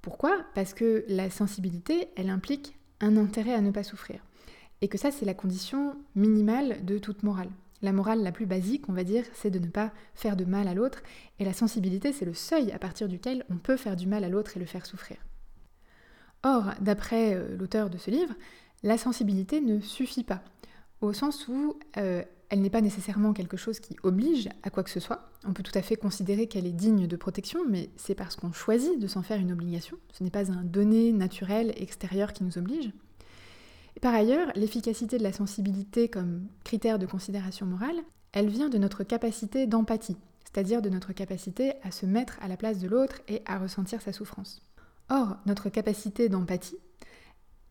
Pourquoi? 0.00 0.38
Parce 0.54 0.72
que 0.72 1.04
la 1.08 1.28
sensibilité, 1.28 2.08
elle 2.16 2.30
implique 2.30 2.76
un 3.00 3.18
intérêt 3.18 3.52
à 3.52 3.60
ne 3.60 3.70
pas 3.70 3.82
souffrir. 3.82 4.20
Et 4.80 4.88
que 4.88 4.96
ça, 4.96 5.10
c'est 5.10 5.26
la 5.26 5.34
condition 5.34 5.94
minimale 6.14 6.82
de 6.86 6.96
toute 6.96 7.22
morale. 7.22 7.50
La 7.82 7.92
morale 7.92 8.22
la 8.22 8.32
plus 8.32 8.46
basique, 8.46 8.88
on 8.88 8.94
va 8.94 9.04
dire, 9.04 9.24
c'est 9.34 9.50
de 9.50 9.58
ne 9.58 9.66
pas 9.66 9.92
faire 10.14 10.36
de 10.36 10.46
mal 10.46 10.68
à 10.68 10.74
l'autre, 10.74 11.02
et 11.38 11.44
la 11.44 11.52
sensibilité, 11.52 12.12
c'est 12.12 12.24
le 12.24 12.34
seuil 12.34 12.72
à 12.72 12.78
partir 12.78 13.08
duquel 13.08 13.44
on 13.50 13.56
peut 13.56 13.76
faire 13.76 13.96
du 13.96 14.06
mal 14.06 14.24
à 14.24 14.28
l'autre 14.30 14.56
et 14.56 14.60
le 14.60 14.66
faire 14.66 14.86
souffrir. 14.86 15.18
Or, 16.42 16.72
d'après 16.80 17.34
euh, 17.34 17.56
l'auteur 17.56 17.90
de 17.90 17.98
ce 17.98 18.10
livre, 18.10 18.34
la 18.82 18.96
sensibilité 18.96 19.60
ne 19.60 19.80
suffit 19.80 20.24
pas, 20.24 20.42
au 21.00 21.12
sens 21.12 21.48
où 21.48 21.78
euh, 21.98 22.22
elle 22.48 22.62
n'est 22.62 22.70
pas 22.70 22.80
nécessairement 22.80 23.32
quelque 23.32 23.56
chose 23.56 23.78
qui 23.78 23.96
oblige 24.02 24.48
à 24.62 24.70
quoi 24.70 24.82
que 24.82 24.90
ce 24.90 25.00
soit. 25.00 25.30
On 25.46 25.52
peut 25.52 25.62
tout 25.62 25.76
à 25.78 25.82
fait 25.82 25.96
considérer 25.96 26.46
qu'elle 26.46 26.66
est 26.66 26.72
digne 26.72 27.06
de 27.06 27.16
protection, 27.16 27.60
mais 27.68 27.90
c'est 27.96 28.14
parce 28.14 28.36
qu'on 28.36 28.52
choisit 28.52 28.98
de 28.98 29.06
s'en 29.06 29.22
faire 29.22 29.38
une 29.38 29.52
obligation. 29.52 29.96
Ce 30.12 30.24
n'est 30.24 30.30
pas 30.30 30.50
un 30.50 30.64
donné 30.64 31.12
naturel 31.12 31.72
extérieur 31.76 32.32
qui 32.32 32.42
nous 32.42 32.58
oblige. 32.58 32.90
Par 34.00 34.14
ailleurs, 34.14 34.50
l'efficacité 34.56 35.18
de 35.18 35.22
la 35.22 35.32
sensibilité 35.32 36.08
comme 36.08 36.46
critère 36.64 36.98
de 36.98 37.06
considération 37.06 37.66
morale, 37.66 38.00
elle 38.32 38.48
vient 38.48 38.68
de 38.68 38.78
notre 38.78 39.04
capacité 39.04 39.66
d'empathie, 39.66 40.16
c'est-à-dire 40.44 40.80
de 40.80 40.88
notre 40.88 41.12
capacité 41.12 41.74
à 41.82 41.90
se 41.90 42.06
mettre 42.06 42.38
à 42.40 42.48
la 42.48 42.56
place 42.56 42.78
de 42.78 42.88
l'autre 42.88 43.20
et 43.28 43.42
à 43.46 43.58
ressentir 43.58 44.00
sa 44.00 44.12
souffrance. 44.12 44.62
Or, 45.10 45.36
notre 45.44 45.70
capacité 45.70 46.28
d'empathie, 46.28 46.78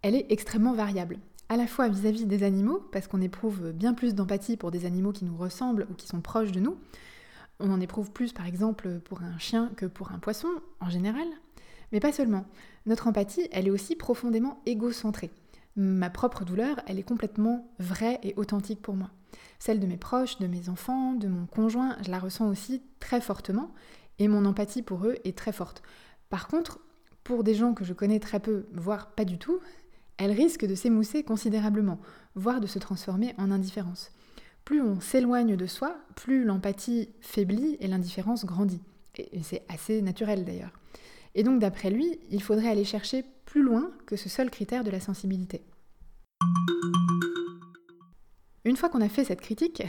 elle 0.01 0.13
est 0.13 0.25
extrêmement 0.29 0.73
variable, 0.73 1.19
à 1.47 1.55
la 1.55 1.67
fois 1.67 1.87
vis-à-vis 1.87 2.25
des 2.25 2.43
animaux, 2.43 2.81
parce 2.91 3.07
qu'on 3.07 3.21
éprouve 3.21 3.71
bien 3.71 3.93
plus 3.93 4.13
d'empathie 4.13 4.57
pour 4.57 4.71
des 4.71 4.85
animaux 4.85 5.13
qui 5.13 5.23
nous 5.23 5.37
ressemblent 5.37 5.87
ou 5.89 5.93
qui 5.93 6.05
sont 6.05 6.19
proches 6.19 6.51
de 6.51 6.59
nous. 6.59 6.77
On 7.61 7.71
en 7.71 7.79
éprouve 7.79 8.11
plus 8.11 8.33
par 8.33 8.45
exemple 8.45 8.99
pour 8.99 9.21
un 9.21 9.37
chien 9.39 9.71
que 9.77 9.85
pour 9.85 10.11
un 10.11 10.19
poisson, 10.19 10.49
en 10.81 10.89
général. 10.89 11.27
Mais 11.93 12.01
pas 12.01 12.11
seulement. 12.11 12.45
Notre 12.85 13.07
empathie, 13.07 13.47
elle 13.53 13.67
est 13.67 13.71
aussi 13.71 13.95
profondément 13.95 14.61
égocentrée. 14.65 15.31
Ma 15.77 16.09
propre 16.09 16.43
douleur, 16.43 16.81
elle 16.87 16.99
est 16.99 17.03
complètement 17.03 17.71
vraie 17.79 18.19
et 18.21 18.33
authentique 18.35 18.81
pour 18.81 18.95
moi. 18.95 19.11
Celle 19.59 19.79
de 19.79 19.87
mes 19.87 19.97
proches, 19.97 20.39
de 20.39 20.47
mes 20.47 20.67
enfants, 20.67 21.13
de 21.13 21.29
mon 21.29 21.45
conjoint, 21.45 21.95
je 22.03 22.11
la 22.11 22.19
ressens 22.19 22.49
aussi 22.49 22.81
très 22.99 23.21
fortement 23.21 23.73
et 24.17 24.27
mon 24.27 24.45
empathie 24.45 24.81
pour 24.81 25.05
eux 25.05 25.15
est 25.23 25.37
très 25.37 25.53
forte. 25.53 25.81
Par 26.29 26.47
contre, 26.47 26.79
pour 27.29 27.43
des 27.43 27.53
gens 27.53 27.75
que 27.75 27.85
je 27.85 27.93
connais 27.93 28.19
très 28.19 28.39
peu, 28.39 28.65
voire 28.73 29.11
pas 29.11 29.23
du 29.23 29.37
tout, 29.37 29.59
elle 30.17 30.31
risque 30.31 30.65
de 30.65 30.73
s'émousser 30.73 31.21
considérablement, 31.21 31.99
voire 32.33 32.59
de 32.59 32.65
se 32.65 32.79
transformer 32.79 33.35
en 33.37 33.51
indifférence. 33.51 34.11
Plus 34.65 34.81
on 34.81 34.99
s'éloigne 34.99 35.55
de 35.55 35.67
soi, 35.67 35.95
plus 36.15 36.43
l'empathie 36.43 37.09
faiblit 37.21 37.77
et 37.81 37.87
l'indifférence 37.87 38.45
grandit. 38.45 38.81
Et 39.15 39.43
c'est 39.43 39.61
assez 39.69 40.01
naturel 40.01 40.43
d'ailleurs. 40.43 40.71
Et 41.35 41.43
donc 41.43 41.59
d'après 41.59 41.91
lui, 41.91 42.19
il 42.31 42.41
faudrait 42.41 42.69
aller 42.69 42.83
chercher 42.83 43.23
plus 43.45 43.61
loin 43.61 43.91
que 44.07 44.15
ce 44.15 44.27
seul 44.27 44.49
critère 44.49 44.83
de 44.83 44.89
la 44.89 44.99
sensibilité. 44.99 45.61
Une 48.65 48.75
fois 48.75 48.89
qu'on 48.89 49.01
a 49.01 49.09
fait 49.09 49.25
cette 49.25 49.41
critique, 49.41 49.83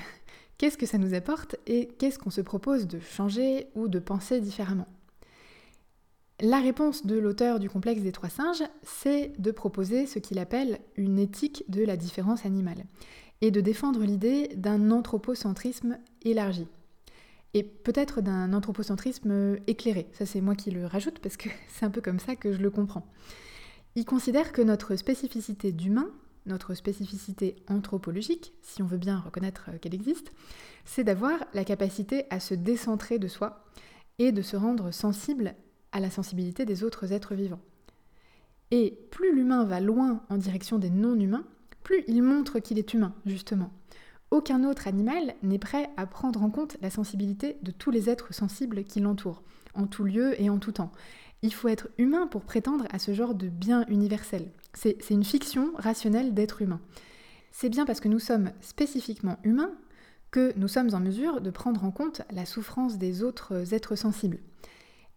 qu'est-ce 0.58 0.76
que 0.76 0.84
ça 0.84 0.98
nous 0.98 1.14
apporte 1.14 1.56
et 1.66 1.88
qu'est-ce 1.98 2.18
qu'on 2.18 2.28
se 2.28 2.42
propose 2.42 2.86
de 2.86 3.00
changer 3.00 3.68
ou 3.74 3.88
de 3.88 3.98
penser 3.98 4.42
différemment? 4.42 4.88
La 6.42 6.60
réponse 6.60 7.04
de 7.04 7.18
l'auteur 7.18 7.58
du 7.58 7.68
complexe 7.68 8.00
des 8.00 8.12
trois 8.12 8.30
singes, 8.30 8.62
c'est 8.82 9.32
de 9.38 9.50
proposer 9.50 10.06
ce 10.06 10.18
qu'il 10.18 10.38
appelle 10.38 10.78
une 10.96 11.18
éthique 11.18 11.64
de 11.68 11.84
la 11.84 11.98
différence 11.98 12.46
animale 12.46 12.86
et 13.42 13.50
de 13.50 13.60
défendre 13.60 14.02
l'idée 14.04 14.48
d'un 14.56 14.90
anthropocentrisme 14.90 15.98
élargi 16.22 16.66
et 17.52 17.62
peut-être 17.62 18.22
d'un 18.22 18.54
anthropocentrisme 18.54 19.58
éclairé. 19.66 20.08
Ça 20.12 20.24
c'est 20.24 20.40
moi 20.40 20.54
qui 20.54 20.70
le 20.70 20.86
rajoute 20.86 21.18
parce 21.18 21.36
que 21.36 21.50
c'est 21.68 21.84
un 21.84 21.90
peu 21.90 22.00
comme 22.00 22.20
ça 22.20 22.36
que 22.36 22.52
je 22.52 22.62
le 22.62 22.70
comprends. 22.70 23.06
Il 23.94 24.06
considère 24.06 24.52
que 24.52 24.62
notre 24.62 24.96
spécificité 24.96 25.72
d'humain, 25.72 26.08
notre 26.46 26.72
spécificité 26.72 27.56
anthropologique, 27.68 28.54
si 28.62 28.82
on 28.82 28.86
veut 28.86 28.96
bien 28.96 29.18
reconnaître 29.18 29.68
qu'elle 29.82 29.94
existe, 29.94 30.32
c'est 30.86 31.04
d'avoir 31.04 31.38
la 31.52 31.64
capacité 31.64 32.24
à 32.30 32.40
se 32.40 32.54
décentrer 32.54 33.18
de 33.18 33.28
soi 33.28 33.66
et 34.18 34.32
de 34.32 34.40
se 34.40 34.56
rendre 34.56 34.90
sensible 34.90 35.54
à 35.92 36.00
la 36.00 36.10
sensibilité 36.10 36.64
des 36.64 36.84
autres 36.84 37.12
êtres 37.12 37.34
vivants. 37.34 37.60
Et 38.70 38.98
plus 39.10 39.34
l'humain 39.34 39.64
va 39.64 39.80
loin 39.80 40.22
en 40.28 40.36
direction 40.36 40.78
des 40.78 40.90
non-humains, 40.90 41.44
plus 41.82 42.04
il 42.06 42.22
montre 42.22 42.60
qu'il 42.60 42.78
est 42.78 42.94
humain, 42.94 43.14
justement. 43.26 43.72
Aucun 44.30 44.62
autre 44.62 44.86
animal 44.86 45.34
n'est 45.42 45.58
prêt 45.58 45.90
à 45.96 46.06
prendre 46.06 46.42
en 46.42 46.50
compte 46.50 46.76
la 46.80 46.90
sensibilité 46.90 47.56
de 47.62 47.72
tous 47.72 47.90
les 47.90 48.08
êtres 48.08 48.32
sensibles 48.32 48.84
qui 48.84 49.00
l'entourent, 49.00 49.42
en 49.74 49.88
tout 49.88 50.04
lieu 50.04 50.40
et 50.40 50.50
en 50.50 50.58
tout 50.58 50.72
temps. 50.72 50.92
Il 51.42 51.52
faut 51.52 51.68
être 51.68 51.88
humain 51.98 52.28
pour 52.28 52.42
prétendre 52.42 52.84
à 52.90 52.98
ce 53.00 53.12
genre 53.12 53.34
de 53.34 53.48
bien 53.48 53.84
universel. 53.88 54.52
C'est 54.74 55.10
une 55.10 55.24
fiction 55.24 55.72
rationnelle 55.76 56.32
d'être 56.32 56.62
humain. 56.62 56.80
C'est 57.50 57.70
bien 57.70 57.86
parce 57.86 57.98
que 57.98 58.08
nous 58.08 58.20
sommes 58.20 58.52
spécifiquement 58.60 59.38
humains 59.42 59.72
que 60.30 60.52
nous 60.56 60.68
sommes 60.68 60.94
en 60.94 61.00
mesure 61.00 61.40
de 61.40 61.50
prendre 61.50 61.84
en 61.84 61.90
compte 61.90 62.22
la 62.30 62.46
souffrance 62.46 62.98
des 62.98 63.24
autres 63.24 63.74
êtres 63.74 63.96
sensibles. 63.96 64.38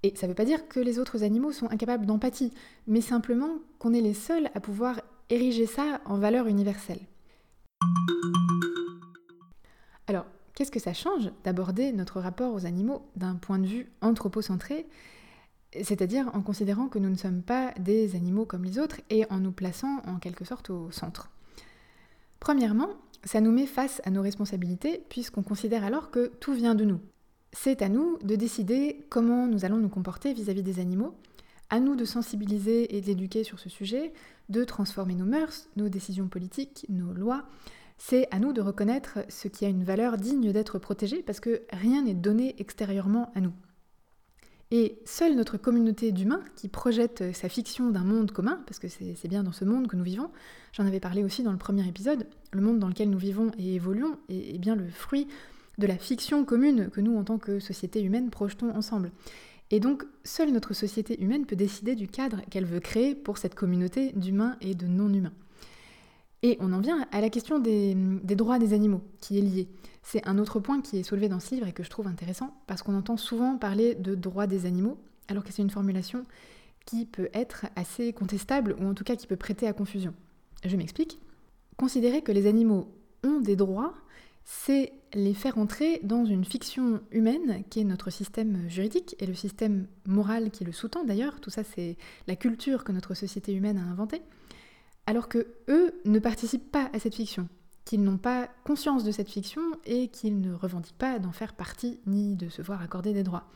Et 0.03 0.13
ça 0.15 0.27
ne 0.27 0.31
veut 0.31 0.35
pas 0.35 0.45
dire 0.45 0.67
que 0.67 0.81
les 0.81 0.99
autres 0.99 1.23
animaux 1.23 1.53
sont 1.53 1.71
incapables 1.71 2.05
d'empathie, 2.05 2.51
mais 2.87 2.99
simplement 2.99 3.59
qu'on 3.79 3.93
est 3.93 4.01
les 4.01 4.13
seuls 4.13 4.49
à 4.53 4.59
pouvoir 4.59 4.99
ériger 5.29 5.65
ça 5.65 6.01
en 6.05 6.17
valeur 6.17 6.47
universelle. 6.47 6.99
Alors, 10.07 10.25
qu'est-ce 10.53 10.71
que 10.71 10.81
ça 10.81 10.93
change 10.93 11.31
d'aborder 11.45 11.93
notre 11.93 12.19
rapport 12.19 12.53
aux 12.53 12.65
animaux 12.65 13.07
d'un 13.15 13.35
point 13.35 13.59
de 13.59 13.65
vue 13.65 13.87
anthropocentré, 14.01 14.85
c'est-à-dire 15.81 16.29
en 16.33 16.41
considérant 16.41 16.87
que 16.87 16.99
nous 16.99 17.09
ne 17.09 17.15
sommes 17.15 17.41
pas 17.41 17.71
des 17.79 18.15
animaux 18.15 18.45
comme 18.45 18.65
les 18.65 18.79
autres 18.79 18.99
et 19.09 19.25
en 19.31 19.39
nous 19.39 19.53
plaçant 19.53 20.01
en 20.05 20.19
quelque 20.19 20.43
sorte 20.43 20.69
au 20.69 20.91
centre? 20.91 21.29
Premièrement, 22.41 22.89
ça 23.23 23.39
nous 23.39 23.53
met 23.53 23.65
face 23.65 24.01
à 24.03 24.11
nos 24.11 24.21
responsabilités 24.21 25.01
puisqu'on 25.07 25.43
considère 25.43 25.85
alors 25.85 26.11
que 26.11 26.27
tout 26.41 26.53
vient 26.53 26.75
de 26.75 26.83
nous. 26.83 26.99
C'est 27.53 27.81
à 27.81 27.89
nous 27.89 28.17
de 28.23 28.35
décider 28.35 29.05
comment 29.09 29.47
nous 29.47 29.63
allons 29.63 29.77
nous 29.77 29.89
comporter 29.89 30.33
vis-à-vis 30.33 30.63
des 30.63 30.79
animaux, 30.79 31.15
à 31.69 31.79
nous 31.79 31.95
de 31.95 32.05
sensibiliser 32.05 32.97
et 32.97 33.01
d'éduquer 33.01 33.43
sur 33.43 33.59
ce 33.59 33.69
sujet, 33.69 34.11
de 34.49 34.63
transformer 34.63 35.15
nos 35.15 35.25
mœurs, 35.25 35.69
nos 35.77 35.87
décisions 35.87 36.27
politiques, 36.27 36.85
nos 36.89 37.13
lois, 37.13 37.45
c'est 37.97 38.27
à 38.31 38.39
nous 38.39 38.53
de 38.53 38.61
reconnaître 38.61 39.19
ce 39.29 39.47
qui 39.47 39.65
a 39.65 39.69
une 39.69 39.83
valeur 39.83 40.17
digne 40.17 40.51
d'être 40.51 40.79
protégé 40.79 41.23
parce 41.23 41.39
que 41.39 41.61
rien 41.71 42.01
n'est 42.01 42.13
donné 42.13 42.55
extérieurement 42.57 43.31
à 43.35 43.39
nous. 43.39 43.53
Et 44.71 44.99
seule 45.05 45.35
notre 45.35 45.57
communauté 45.57 46.11
d'humains 46.11 46.43
qui 46.55 46.67
projette 46.67 47.35
sa 47.35 47.47
fiction 47.47 47.91
d'un 47.91 48.03
monde 48.03 48.31
commun, 48.31 48.63
parce 48.65 48.79
que 48.79 48.87
c'est 48.87 49.27
bien 49.27 49.43
dans 49.43 49.51
ce 49.51 49.65
monde 49.65 49.87
que 49.87 49.95
nous 49.95 50.03
vivons, 50.03 50.31
j'en 50.71 50.87
avais 50.87 50.99
parlé 50.99 51.23
aussi 51.23 51.43
dans 51.43 51.51
le 51.51 51.59
premier 51.59 51.87
épisode, 51.87 52.27
le 52.51 52.61
monde 52.61 52.79
dans 52.79 52.87
lequel 52.87 53.11
nous 53.11 53.19
vivons 53.19 53.51
et 53.59 53.75
évoluons 53.75 54.17
est, 54.29 54.57
bien 54.57 54.75
le 54.75 54.87
fruit 54.89 55.27
de 55.77 55.87
la 55.87 55.97
fiction 55.97 56.45
commune 56.45 56.89
que 56.89 57.01
nous, 57.01 57.17
en 57.17 57.23
tant 57.23 57.37
que 57.37 57.59
société 57.59 58.01
humaine, 58.01 58.29
projetons 58.29 58.75
ensemble. 58.75 59.11
Et 59.71 59.79
donc, 59.79 60.05
seule 60.23 60.51
notre 60.51 60.73
société 60.73 61.21
humaine 61.21 61.45
peut 61.45 61.55
décider 61.55 61.95
du 61.95 62.07
cadre 62.07 62.41
qu'elle 62.49 62.65
veut 62.65 62.79
créer 62.79 63.15
pour 63.15 63.37
cette 63.37 63.55
communauté 63.55 64.11
d'humains 64.13 64.55
et 64.61 64.75
de 64.75 64.85
non-humains. 64.85 65.33
Et 66.43 66.57
on 66.59 66.73
en 66.73 66.81
vient 66.81 67.07
à 67.11 67.21
la 67.21 67.29
question 67.29 67.57
des, 67.57 67.95
droits 68.35 68.59
des 68.59 68.73
animaux, 68.73 69.01
qui 69.21 69.39
est 69.39 69.41
liée. 69.41 69.69
C'est 70.03 70.27
un 70.27 70.37
autre 70.37 70.59
point 70.59 70.81
qui 70.81 70.97
est 70.97 71.03
soulevé 71.03 71.29
dans 71.29 71.39
ce 71.39 71.55
livre 71.55 71.67
et 71.67 71.71
que 71.71 71.83
je 71.83 71.89
trouve 71.89 72.07
intéressant, 72.07 72.53
parce 72.67 72.83
qu'on 72.83 72.95
entend 72.95 73.15
souvent 73.15 73.57
parler 73.57 73.95
de 73.95 74.13
droits 74.13 74.45
des 74.45 74.65
animaux, 74.65 74.97
alors 75.29 75.45
que 75.45 75.53
c'est 75.53 75.61
une 75.61 75.69
formulation 75.69 76.25
qui 76.85 77.05
peut 77.05 77.29
être 77.33 77.65
assez 77.77 78.11
contestable, 78.11 78.75
ou 78.79 78.85
en 78.85 78.93
tout 78.93 79.05
cas 79.05 79.15
qui 79.15 79.25
peut 79.25 79.37
prêter 79.37 79.67
à 79.67 79.73
confusion. 79.73 80.13
Je 80.65 80.75
m'explique. 80.75 81.17
Considérer 81.77 82.21
que 82.21 82.33
les 82.33 82.45
animaux 82.45 82.93
ont 83.23 83.39
des 83.39 83.55
droits, 83.55 83.93
c'est 84.43 84.93
les 85.13 85.33
faire 85.33 85.57
entrer 85.57 85.99
dans 86.03 86.25
une 86.25 86.43
fiction 86.43 87.01
humaine 87.11 87.63
qui 87.69 87.79
est 87.79 87.85
notre 87.85 88.09
système 88.09 88.67
juridique 88.67 89.15
et 89.19 89.25
le 89.25 89.35
système 89.35 89.87
moral 90.05 90.51
qui 90.51 90.65
le 90.65 90.71
sous-tend 90.71 91.03
d'ailleurs. 91.03 91.39
Tout 91.39 91.49
ça, 91.49 91.63
c'est 91.63 91.97
la 92.27 92.35
culture 92.35 92.83
que 92.83 92.91
notre 92.91 93.13
société 93.13 93.53
humaine 93.53 93.77
a 93.77 93.91
inventée 93.91 94.21
alors 95.05 95.27
que 95.27 95.47
eux 95.69 95.93
ne 96.05 96.19
participent 96.19 96.71
pas 96.71 96.89
à 96.93 96.99
cette 96.99 97.15
fiction, 97.15 97.47
qu'ils 97.85 98.03
n'ont 98.03 98.17
pas 98.17 98.49
conscience 98.63 99.03
de 99.03 99.11
cette 99.11 99.29
fiction 99.29 99.61
et 99.85 100.07
qu'ils 100.07 100.39
ne 100.39 100.53
revendiquent 100.53 100.97
pas 100.97 101.19
d'en 101.19 101.31
faire 101.31 101.53
partie 101.53 101.99
ni 102.05 102.35
de 102.35 102.49
se 102.49 102.61
voir 102.61 102.81
accorder 102.81 103.13
des 103.13 103.23
droits. 103.23 103.49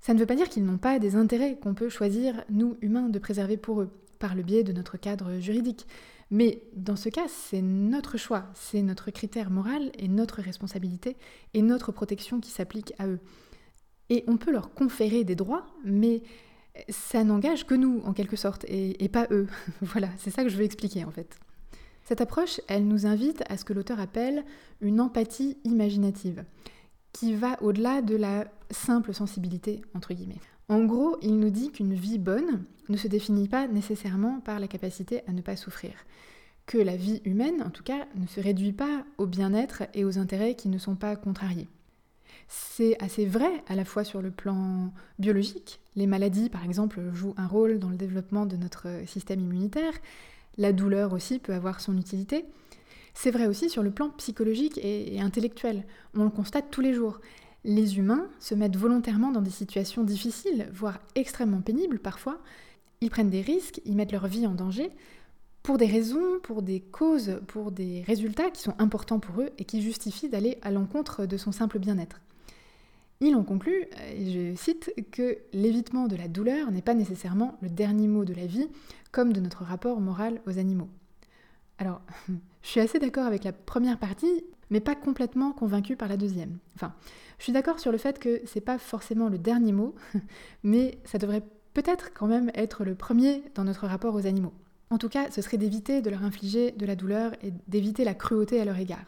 Ça 0.00 0.14
ne 0.14 0.18
veut 0.18 0.26
pas 0.26 0.36
dire 0.36 0.48
qu'ils 0.48 0.64
n'ont 0.64 0.78
pas 0.78 0.98
des 0.98 1.16
intérêts 1.16 1.58
qu'on 1.58 1.74
peut 1.74 1.88
choisir, 1.88 2.44
nous, 2.50 2.76
humains, 2.80 3.08
de 3.08 3.18
préserver 3.18 3.56
pour 3.56 3.82
eux, 3.82 3.90
par 4.18 4.34
le 4.34 4.42
biais 4.42 4.62
de 4.62 4.72
notre 4.72 4.96
cadre 4.96 5.38
juridique. 5.38 5.86
Mais 6.30 6.62
dans 6.74 6.96
ce 6.96 7.08
cas, 7.08 7.26
c'est 7.28 7.62
notre 7.62 8.18
choix, 8.18 8.46
c'est 8.54 8.82
notre 8.82 9.10
critère 9.10 9.50
moral 9.50 9.90
et 9.98 10.08
notre 10.08 10.42
responsabilité 10.42 11.16
et 11.54 11.62
notre 11.62 11.90
protection 11.92 12.40
qui 12.40 12.50
s'appliquent 12.50 12.92
à 12.98 13.06
eux. 13.06 13.20
Et 14.10 14.24
on 14.26 14.36
peut 14.36 14.52
leur 14.52 14.74
conférer 14.74 15.24
des 15.24 15.34
droits, 15.34 15.66
mais 15.84 16.22
ça 16.88 17.24
n'engage 17.24 17.66
que 17.66 17.74
nous, 17.74 18.00
en 18.04 18.12
quelque 18.12 18.36
sorte, 18.36 18.64
et, 18.68 19.08
pas 19.08 19.26
eux. 19.30 19.46
voilà, 19.82 20.08
c'est 20.18 20.30
ça 20.30 20.42
que 20.42 20.48
je 20.48 20.56
veux 20.56 20.64
expliquer 20.64 21.04
en 21.04 21.10
fait. 21.10 21.38
Cette 22.04 22.20
approche, 22.20 22.60
elle 22.68 22.86
nous 22.86 23.06
invite 23.06 23.42
à 23.48 23.56
ce 23.56 23.64
que 23.64 23.72
l'auteur 23.72 24.00
appelle 24.00 24.44
une 24.80 25.00
empathie 25.00 25.58
imaginative, 25.64 26.44
qui 27.12 27.34
va 27.34 27.62
au-delà 27.62 28.00
de 28.00 28.16
la 28.16 28.46
simple 28.70 29.12
sensibilité, 29.12 29.82
entre 29.94 30.14
guillemets. 30.14 30.40
En 30.68 30.84
gros, 30.84 31.16
il 31.22 31.38
nous 31.38 31.48
dit 31.48 31.70
qu'une 31.70 31.94
vie 31.94 32.18
bonne 32.18 32.64
ne 32.90 32.96
se 32.98 33.08
définit 33.08 33.48
pas 33.48 33.66
nécessairement 33.68 34.40
par 34.40 34.60
la 34.60 34.68
capacité 34.68 35.22
à 35.26 35.32
ne 35.32 35.40
pas 35.40 35.56
souffrir, 35.56 35.92
que 36.66 36.76
la 36.76 36.94
vie 36.94 37.22
humaine, 37.24 37.62
en 37.62 37.70
tout 37.70 37.82
cas, 37.82 38.06
ne 38.16 38.26
se 38.26 38.40
réduit 38.40 38.72
pas 38.72 39.04
au 39.16 39.26
bien-être 39.26 39.84
et 39.94 40.04
aux 40.04 40.18
intérêts 40.18 40.54
qui 40.54 40.68
ne 40.68 40.76
sont 40.76 40.94
pas 40.94 41.16
contrariés. 41.16 41.68
C'est 42.48 43.02
assez 43.02 43.24
vrai 43.24 43.50
à 43.66 43.76
la 43.76 43.86
fois 43.86 44.04
sur 44.04 44.20
le 44.20 44.30
plan 44.30 44.92
biologique. 45.18 45.80
Les 45.96 46.06
maladies, 46.06 46.50
par 46.50 46.64
exemple, 46.64 47.00
jouent 47.12 47.34
un 47.38 47.46
rôle 47.46 47.78
dans 47.78 47.90
le 47.90 47.96
développement 47.96 48.44
de 48.44 48.56
notre 48.56 48.88
système 49.06 49.40
immunitaire. 49.40 49.92
La 50.58 50.72
douleur 50.72 51.14
aussi 51.14 51.38
peut 51.38 51.54
avoir 51.54 51.80
son 51.80 51.96
utilité. 51.96 52.44
C'est 53.14 53.30
vrai 53.30 53.46
aussi 53.46 53.70
sur 53.70 53.82
le 53.82 53.90
plan 53.90 54.10
psychologique 54.10 54.78
et 54.82 55.20
intellectuel. 55.20 55.84
On 56.14 56.24
le 56.24 56.30
constate 56.30 56.70
tous 56.70 56.82
les 56.82 56.94
jours. 56.94 57.20
Les 57.64 57.98
humains 57.98 58.28
se 58.38 58.54
mettent 58.54 58.76
volontairement 58.76 59.30
dans 59.30 59.42
des 59.42 59.50
situations 59.50 60.04
difficiles, 60.04 60.68
voire 60.72 61.00
extrêmement 61.14 61.60
pénibles 61.60 61.98
parfois. 61.98 62.38
Ils 63.00 63.10
prennent 63.10 63.30
des 63.30 63.42
risques, 63.42 63.80
ils 63.84 63.96
mettent 63.96 64.12
leur 64.12 64.26
vie 64.26 64.46
en 64.46 64.54
danger 64.54 64.90
pour 65.62 65.76
des 65.76 65.86
raisons, 65.86 66.38
pour 66.42 66.62
des 66.62 66.80
causes, 66.80 67.40
pour 67.46 67.72
des 67.72 68.02
résultats 68.02 68.50
qui 68.50 68.62
sont 68.62 68.74
importants 68.78 69.18
pour 69.18 69.42
eux 69.42 69.50
et 69.58 69.64
qui 69.64 69.82
justifient 69.82 70.28
d'aller 70.28 70.56
à 70.62 70.70
l'encontre 70.70 71.26
de 71.26 71.36
son 71.36 71.52
simple 71.52 71.78
bien-être. 71.78 72.20
Il 73.20 73.34
en 73.34 73.42
conclut, 73.42 73.84
et 74.14 74.30
je 74.30 74.56
cite, 74.56 74.92
que 75.10 75.38
l'évitement 75.52 76.06
de 76.06 76.14
la 76.16 76.28
douleur 76.28 76.70
n'est 76.70 76.82
pas 76.82 76.94
nécessairement 76.94 77.58
le 77.60 77.68
dernier 77.68 78.06
mot 78.06 78.24
de 78.24 78.32
la 78.32 78.46
vie, 78.46 78.68
comme 79.10 79.32
de 79.32 79.40
notre 79.40 79.64
rapport 79.64 80.00
moral 80.00 80.40
aux 80.46 80.58
animaux. 80.58 80.88
Alors, 81.78 82.00
je 82.62 82.68
suis 82.68 82.80
assez 82.80 82.98
d'accord 82.98 83.26
avec 83.26 83.44
la 83.44 83.52
première 83.52 83.98
partie, 83.98 84.44
mais 84.70 84.80
pas 84.80 84.94
complètement 84.94 85.52
convaincue 85.52 85.96
par 85.96 86.08
la 86.08 86.16
deuxième. 86.16 86.58
Enfin, 86.74 86.94
je 87.38 87.44
suis 87.44 87.52
d'accord 87.52 87.80
sur 87.80 87.92
le 87.92 87.98
fait 87.98 88.18
que 88.18 88.40
c'est 88.46 88.60
pas 88.60 88.78
forcément 88.78 89.28
le 89.28 89.38
dernier 89.38 89.72
mot, 89.72 89.94
mais 90.62 90.98
ça 91.04 91.18
devrait 91.18 91.42
peut-être 91.74 92.12
quand 92.12 92.26
même 92.26 92.50
être 92.54 92.84
le 92.84 92.94
premier 92.94 93.42
dans 93.54 93.64
notre 93.64 93.86
rapport 93.86 94.14
aux 94.14 94.26
animaux. 94.26 94.52
En 94.90 94.98
tout 94.98 95.08
cas, 95.08 95.30
ce 95.30 95.42
serait 95.42 95.58
d'éviter 95.58 96.00
de 96.00 96.10
leur 96.10 96.24
infliger 96.24 96.72
de 96.72 96.86
la 96.86 96.96
douleur 96.96 97.32
et 97.42 97.52
d'éviter 97.66 98.04
la 98.04 98.14
cruauté 98.14 98.60
à 98.60 98.64
leur 98.64 98.78
égard. 98.78 99.04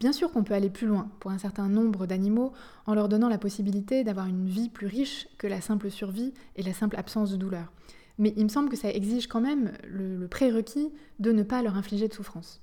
Bien 0.00 0.12
sûr 0.12 0.32
qu'on 0.32 0.44
peut 0.44 0.54
aller 0.54 0.70
plus 0.70 0.86
loin 0.86 1.10
pour 1.20 1.30
un 1.30 1.36
certain 1.36 1.68
nombre 1.68 2.06
d'animaux 2.06 2.52
en 2.86 2.94
leur 2.94 3.10
donnant 3.10 3.28
la 3.28 3.36
possibilité 3.36 4.02
d'avoir 4.02 4.26
une 4.26 4.46
vie 4.46 4.70
plus 4.70 4.86
riche 4.86 5.28
que 5.36 5.46
la 5.46 5.60
simple 5.60 5.90
survie 5.90 6.32
et 6.56 6.62
la 6.62 6.72
simple 6.72 6.96
absence 6.96 7.30
de 7.30 7.36
douleur. 7.36 7.70
Mais 8.16 8.32
il 8.36 8.44
me 8.44 8.48
semble 8.48 8.70
que 8.70 8.76
ça 8.76 8.90
exige 8.90 9.26
quand 9.26 9.42
même 9.42 9.72
le, 9.86 10.26
prérequis 10.26 10.90
de 11.18 11.32
ne 11.32 11.42
pas 11.42 11.62
leur 11.62 11.76
infliger 11.76 12.08
de 12.08 12.14
souffrance. 12.14 12.62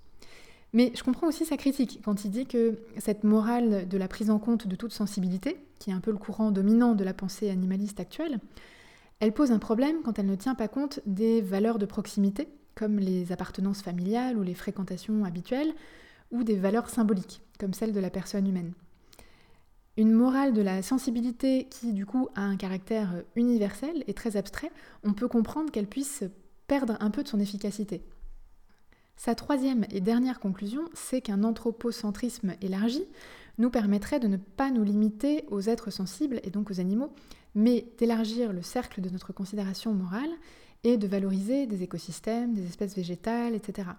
Mais 0.74 0.92
je 0.96 1.04
comprends 1.04 1.28
aussi 1.28 1.46
sa 1.46 1.58
critique 1.58 2.02
quand 2.04 2.26
il 2.26 2.32
dit 2.32 2.46
que 2.46 2.78
cette 2.98 3.24
morale 3.24 3.88
de 3.88 3.98
la 3.98 4.08
prise 4.08 4.30
en 4.30 4.40
compte 4.40 4.68
de 4.68 4.76
toute 4.76 4.94
sensibilité, 4.94 5.58
qui 5.80 5.92
est 5.92 5.94
un 5.94 6.02
peu 6.02 6.12
le 6.12 6.18
courant 6.18 6.52
dominant 6.52 6.94
de 6.94 7.04
la 7.04 7.14
pensée 7.14 7.50
animaliste 7.50 8.00
actuelle, 8.00 8.40
elle 9.20 9.34
pose 9.34 9.52
un 9.52 9.60
problème 9.60 9.98
quand 10.04 10.20
elle 10.20 10.28
ne 10.28 10.36
tient 10.36 10.56
pas 10.56 10.68
compte 10.68 11.00
des 11.06 11.42
valeurs 11.42 11.80
de 11.80 11.86
proximité, 11.86 12.48
comme 12.76 13.00
les 13.00 13.32
appartenances 13.32 13.82
familiales 13.82 14.38
ou 14.38 14.44
les 14.44 14.54
fréquentations 14.54 15.24
habituelles, 15.24 15.74
ou 16.32 16.44
des 16.44 16.58
valeurs 16.58 16.90
symboliques, 16.90 17.42
comme 17.60 17.74
celle 17.74 17.94
de 17.94 18.00
la 18.00 18.10
personne 18.10 18.48
humaine. 18.48 18.74
Une 19.96 20.12
morale 20.12 20.54
de 20.54 20.62
la 20.62 20.84
sensibilité 20.84 21.68
qui, 21.72 21.94
du 21.94 22.06
coup, 22.06 22.30
a 22.36 22.42
un 22.42 22.58
caractère 22.58 23.24
universel 23.36 24.04
et 24.06 24.14
très 24.14 24.38
abstrait, 24.38 24.72
on 25.04 25.14
peut 25.14 25.28
comprendre 25.28 25.72
qu'elle 25.72 25.88
puisse 25.88 26.24
perdre 26.68 26.98
un 27.00 27.10
peu 27.10 27.24
de 27.24 27.28
son 27.28 27.40
efficacité. 27.40 28.04
Sa 29.18 29.34
troisième 29.34 29.86
et 29.90 30.00
dernière 30.00 30.40
conclusion, 30.40 30.84
c'est 30.94 31.22
qu'un 31.22 31.44
anthropocentrisme 31.44 32.54
élargi 32.62 33.04
nous 33.58 33.72
permettrait 33.72 34.20
de 34.20 34.28
ne 34.28 34.38
pas 34.38 34.70
nous 34.70 34.84
limiter 34.84 35.44
aux 35.50 35.62
êtres 35.62 35.90
sensibles 35.90 36.40
et 36.44 36.52
donc 36.52 36.70
aux 36.70 36.80
animaux, 36.80 37.12
mais 37.56 37.88
d'élargir 37.98 38.54
le 38.54 38.62
cercle 38.62 39.02
de 39.02 39.10
notre 39.10 39.34
considération 39.34 39.92
morale 39.94 40.30
et 40.84 40.98
de 40.98 41.08
valoriser 41.08 41.66
des 41.66 41.82
écosystèmes, 41.82 42.54
des 42.54 42.68
espèces 42.68 42.96
végétales, 42.96 43.56
etc. 43.56 43.90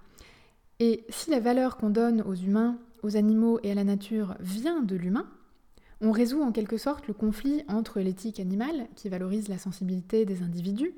Et 0.78 1.04
si 1.08 1.30
la 1.30 1.40
valeur 1.40 1.76
qu'on 1.76 1.90
donne 1.90 2.22
aux 2.22 2.36
humains, 2.36 2.78
aux 3.02 3.16
animaux 3.16 3.58
et 3.64 3.72
à 3.72 3.74
la 3.74 3.82
nature 3.82 4.36
vient 4.38 4.82
de 4.82 4.94
l'humain, 4.94 5.28
on 6.00 6.12
résout 6.12 6.42
en 6.42 6.52
quelque 6.52 6.76
sorte 6.76 7.08
le 7.08 7.14
conflit 7.14 7.64
entre 7.68 8.00
l'éthique 8.00 8.38
animale, 8.38 8.86
qui 8.94 9.08
valorise 9.08 9.48
la 9.48 9.58
sensibilité 9.58 10.24
des 10.24 10.42
individus, 10.42 10.94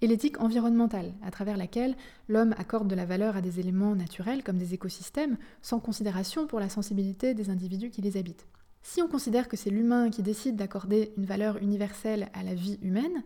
et 0.00 0.06
l'éthique 0.06 0.40
environnementale, 0.40 1.12
à 1.22 1.30
travers 1.30 1.56
laquelle 1.56 1.96
l'homme 2.28 2.54
accorde 2.56 2.88
de 2.88 2.94
la 2.94 3.04
valeur 3.04 3.36
à 3.36 3.42
des 3.42 3.60
éléments 3.60 3.94
naturels 3.94 4.42
comme 4.42 4.58
des 4.58 4.72
écosystèmes, 4.72 5.36
sans 5.60 5.80
considération 5.80 6.46
pour 6.46 6.60
la 6.60 6.68
sensibilité 6.68 7.34
des 7.34 7.50
individus 7.50 7.90
qui 7.90 8.00
les 8.00 8.16
habitent. 8.16 8.46
Si 8.82 9.02
on 9.02 9.08
considère 9.08 9.48
que 9.48 9.56
c'est 9.56 9.70
l'humain 9.70 10.08
qui 10.08 10.22
décide 10.22 10.56
d'accorder 10.56 11.12
une 11.18 11.26
valeur 11.26 11.58
universelle 11.58 12.30
à 12.32 12.42
la 12.42 12.54
vie 12.54 12.78
humaine, 12.80 13.24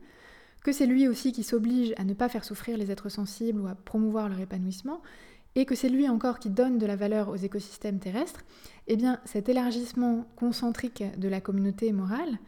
que 0.64 0.73
c'est 0.73 0.87
lui 0.87 1.09
aussi 1.09 1.33
qui 1.33 1.43
s'oblige 1.43 1.93
à 1.99 2.05
ne 2.05 2.14
pas 2.14 2.29
faire 2.29 2.45
souffrir 2.45 2.76
les 2.76 2.91
êtres 2.91 3.09
sensibles 3.09 3.61
ou 3.61 3.67
à 3.67 3.75
promouvoir 3.75 4.29
leur 4.29 4.41
épanouissement, 4.41 5.02
et 5.55 5.65
que 5.65 5.75
c'est 5.75 5.89
lui 5.89 6.09
encore 6.09 6.39
qui 6.39 6.51
donne 6.51 6.79
de 6.79 6.87
la 6.87 6.97
valeur 6.97 7.29
aux 7.29 7.37
écosystèmes 7.37 7.99
terrestres, 7.99 8.43
eh 8.87 8.97
bien 8.97 9.21
cet 9.25 9.49
élargissement 9.49 10.27
concentrique 10.37 11.05
de 11.19 11.29
la 11.29 11.41
communauté 11.41 11.93
morale, 11.93 12.39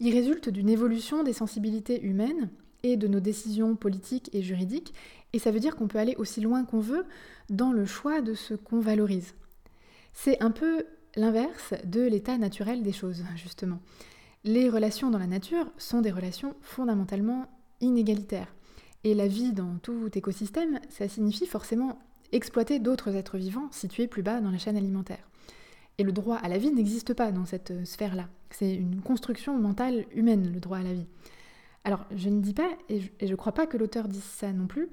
il 0.00 0.12
résulte 0.12 0.48
d'une 0.48 0.68
évolution 0.68 1.22
des 1.22 1.32
sensibilités 1.32 2.02
humaines 2.02 2.50
et 2.82 2.96
de 2.96 3.08
nos 3.08 3.20
décisions 3.20 3.76
politiques 3.76 4.30
et 4.32 4.42
juridiques, 4.42 4.92
et 5.32 5.38
ça 5.38 5.50
veut 5.50 5.60
dire 5.60 5.76
qu'on 5.76 5.88
peut 5.88 5.98
aller 5.98 6.16
aussi 6.16 6.40
loin 6.40 6.64
qu'on 6.64 6.80
veut 6.80 7.06
dans 7.48 7.72
le 7.72 7.86
choix 7.86 8.20
de 8.20 8.34
ce 8.34 8.54
qu'on 8.54 8.80
valorise. 8.80 9.34
C'est 10.12 10.42
un 10.42 10.50
peu 10.50 10.84
l'inverse 11.16 11.74
de 11.84 12.02
l'état 12.02 12.38
naturel 12.38 12.82
des 12.82 12.92
choses, 12.92 13.24
justement. 13.36 13.80
Les 14.44 14.68
relations 14.68 15.10
dans 15.10 15.18
la 15.18 15.26
nature 15.26 15.66
sont 15.78 16.02
des 16.02 16.10
relations 16.10 16.54
fondamentalement 16.60 17.46
inégalitaires. 17.80 18.54
Et 19.02 19.14
la 19.14 19.26
vie 19.26 19.52
dans 19.52 19.78
tout 19.82 20.10
écosystème, 20.14 20.80
ça 20.88 21.08
signifie 21.08 21.46
forcément 21.46 21.98
exploiter 22.32 22.78
d'autres 22.78 23.14
êtres 23.14 23.38
vivants 23.38 23.68
situés 23.70 24.06
plus 24.06 24.22
bas 24.22 24.40
dans 24.40 24.50
la 24.50 24.58
chaîne 24.58 24.76
alimentaire. 24.76 25.28
Et 25.98 26.02
le 26.02 26.12
droit 26.12 26.36
à 26.36 26.48
la 26.48 26.58
vie 26.58 26.72
n'existe 26.72 27.14
pas 27.14 27.30
dans 27.30 27.44
cette 27.44 27.70
euh, 27.70 27.84
sphère-là. 27.84 28.28
C'est 28.50 28.74
une 28.74 29.00
construction 29.00 29.56
mentale 29.58 30.06
humaine, 30.12 30.52
le 30.52 30.60
droit 30.60 30.78
à 30.78 30.82
la 30.82 30.92
vie. 30.92 31.06
Alors, 31.84 32.04
je 32.14 32.28
ne 32.28 32.40
dis 32.40 32.54
pas, 32.54 32.70
et 32.88 33.00
je 33.20 33.26
ne 33.26 33.36
crois 33.36 33.52
pas 33.52 33.66
que 33.66 33.76
l'auteur 33.76 34.08
dise 34.08 34.24
ça 34.24 34.52
non 34.52 34.66
plus, 34.66 34.88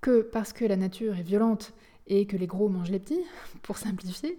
que 0.00 0.22
parce 0.22 0.52
que 0.52 0.64
la 0.64 0.76
nature 0.76 1.18
est 1.18 1.22
violente 1.22 1.72
et 2.06 2.26
que 2.26 2.36
les 2.36 2.46
gros 2.46 2.68
mangent 2.68 2.90
les 2.90 3.00
petits, 3.00 3.24
pour 3.62 3.76
simplifier, 3.76 4.38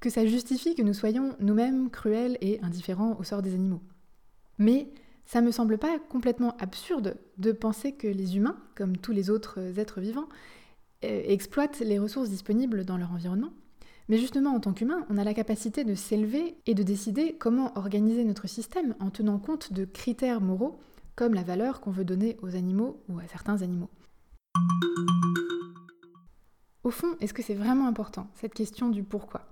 que 0.00 0.10
ça 0.10 0.26
justifie 0.26 0.74
que 0.74 0.82
nous 0.82 0.94
soyons 0.94 1.34
nous-mêmes 1.40 1.90
cruels 1.90 2.38
et 2.40 2.60
indifférents 2.62 3.16
au 3.18 3.24
sort 3.24 3.42
des 3.42 3.54
animaux. 3.54 3.82
Mais 4.58 4.88
ça 5.24 5.40
me 5.40 5.52
semble 5.52 5.78
pas 5.78 5.98
complètement 5.98 6.56
absurde 6.58 7.16
de 7.38 7.52
penser 7.52 7.92
que 7.92 8.06
les 8.06 8.36
humains, 8.36 8.56
comme 8.74 8.96
tous 8.96 9.12
les 9.12 9.30
autres 9.30 9.78
êtres 9.78 10.00
vivants, 10.00 10.28
exploitent 11.02 11.80
les 11.80 11.98
ressources 11.98 12.28
disponibles 12.28 12.84
dans 12.84 12.96
leur 12.96 13.12
environnement. 13.12 13.52
Mais 14.08 14.18
justement, 14.18 14.50
en 14.50 14.60
tant 14.60 14.72
qu'humain, 14.72 15.06
on 15.08 15.18
a 15.18 15.24
la 15.24 15.34
capacité 15.34 15.84
de 15.84 15.94
s'élever 15.94 16.56
et 16.66 16.74
de 16.74 16.82
décider 16.82 17.36
comment 17.38 17.76
organiser 17.78 18.24
notre 18.24 18.48
système 18.48 18.94
en 18.98 19.10
tenant 19.10 19.38
compte 19.38 19.72
de 19.72 19.84
critères 19.84 20.40
moraux 20.40 20.80
comme 21.14 21.34
la 21.34 21.42
valeur 21.42 21.80
qu'on 21.80 21.90
veut 21.90 22.04
donner 22.04 22.36
aux 22.42 22.56
animaux 22.56 23.02
ou 23.08 23.18
à 23.18 23.26
certains 23.28 23.62
animaux. 23.62 23.90
Au 26.82 26.90
fond, 26.90 27.14
est-ce 27.20 27.34
que 27.34 27.42
c'est 27.42 27.54
vraiment 27.54 27.86
important, 27.86 28.26
cette 28.34 28.54
question 28.54 28.88
du 28.88 29.04
pourquoi? 29.04 29.42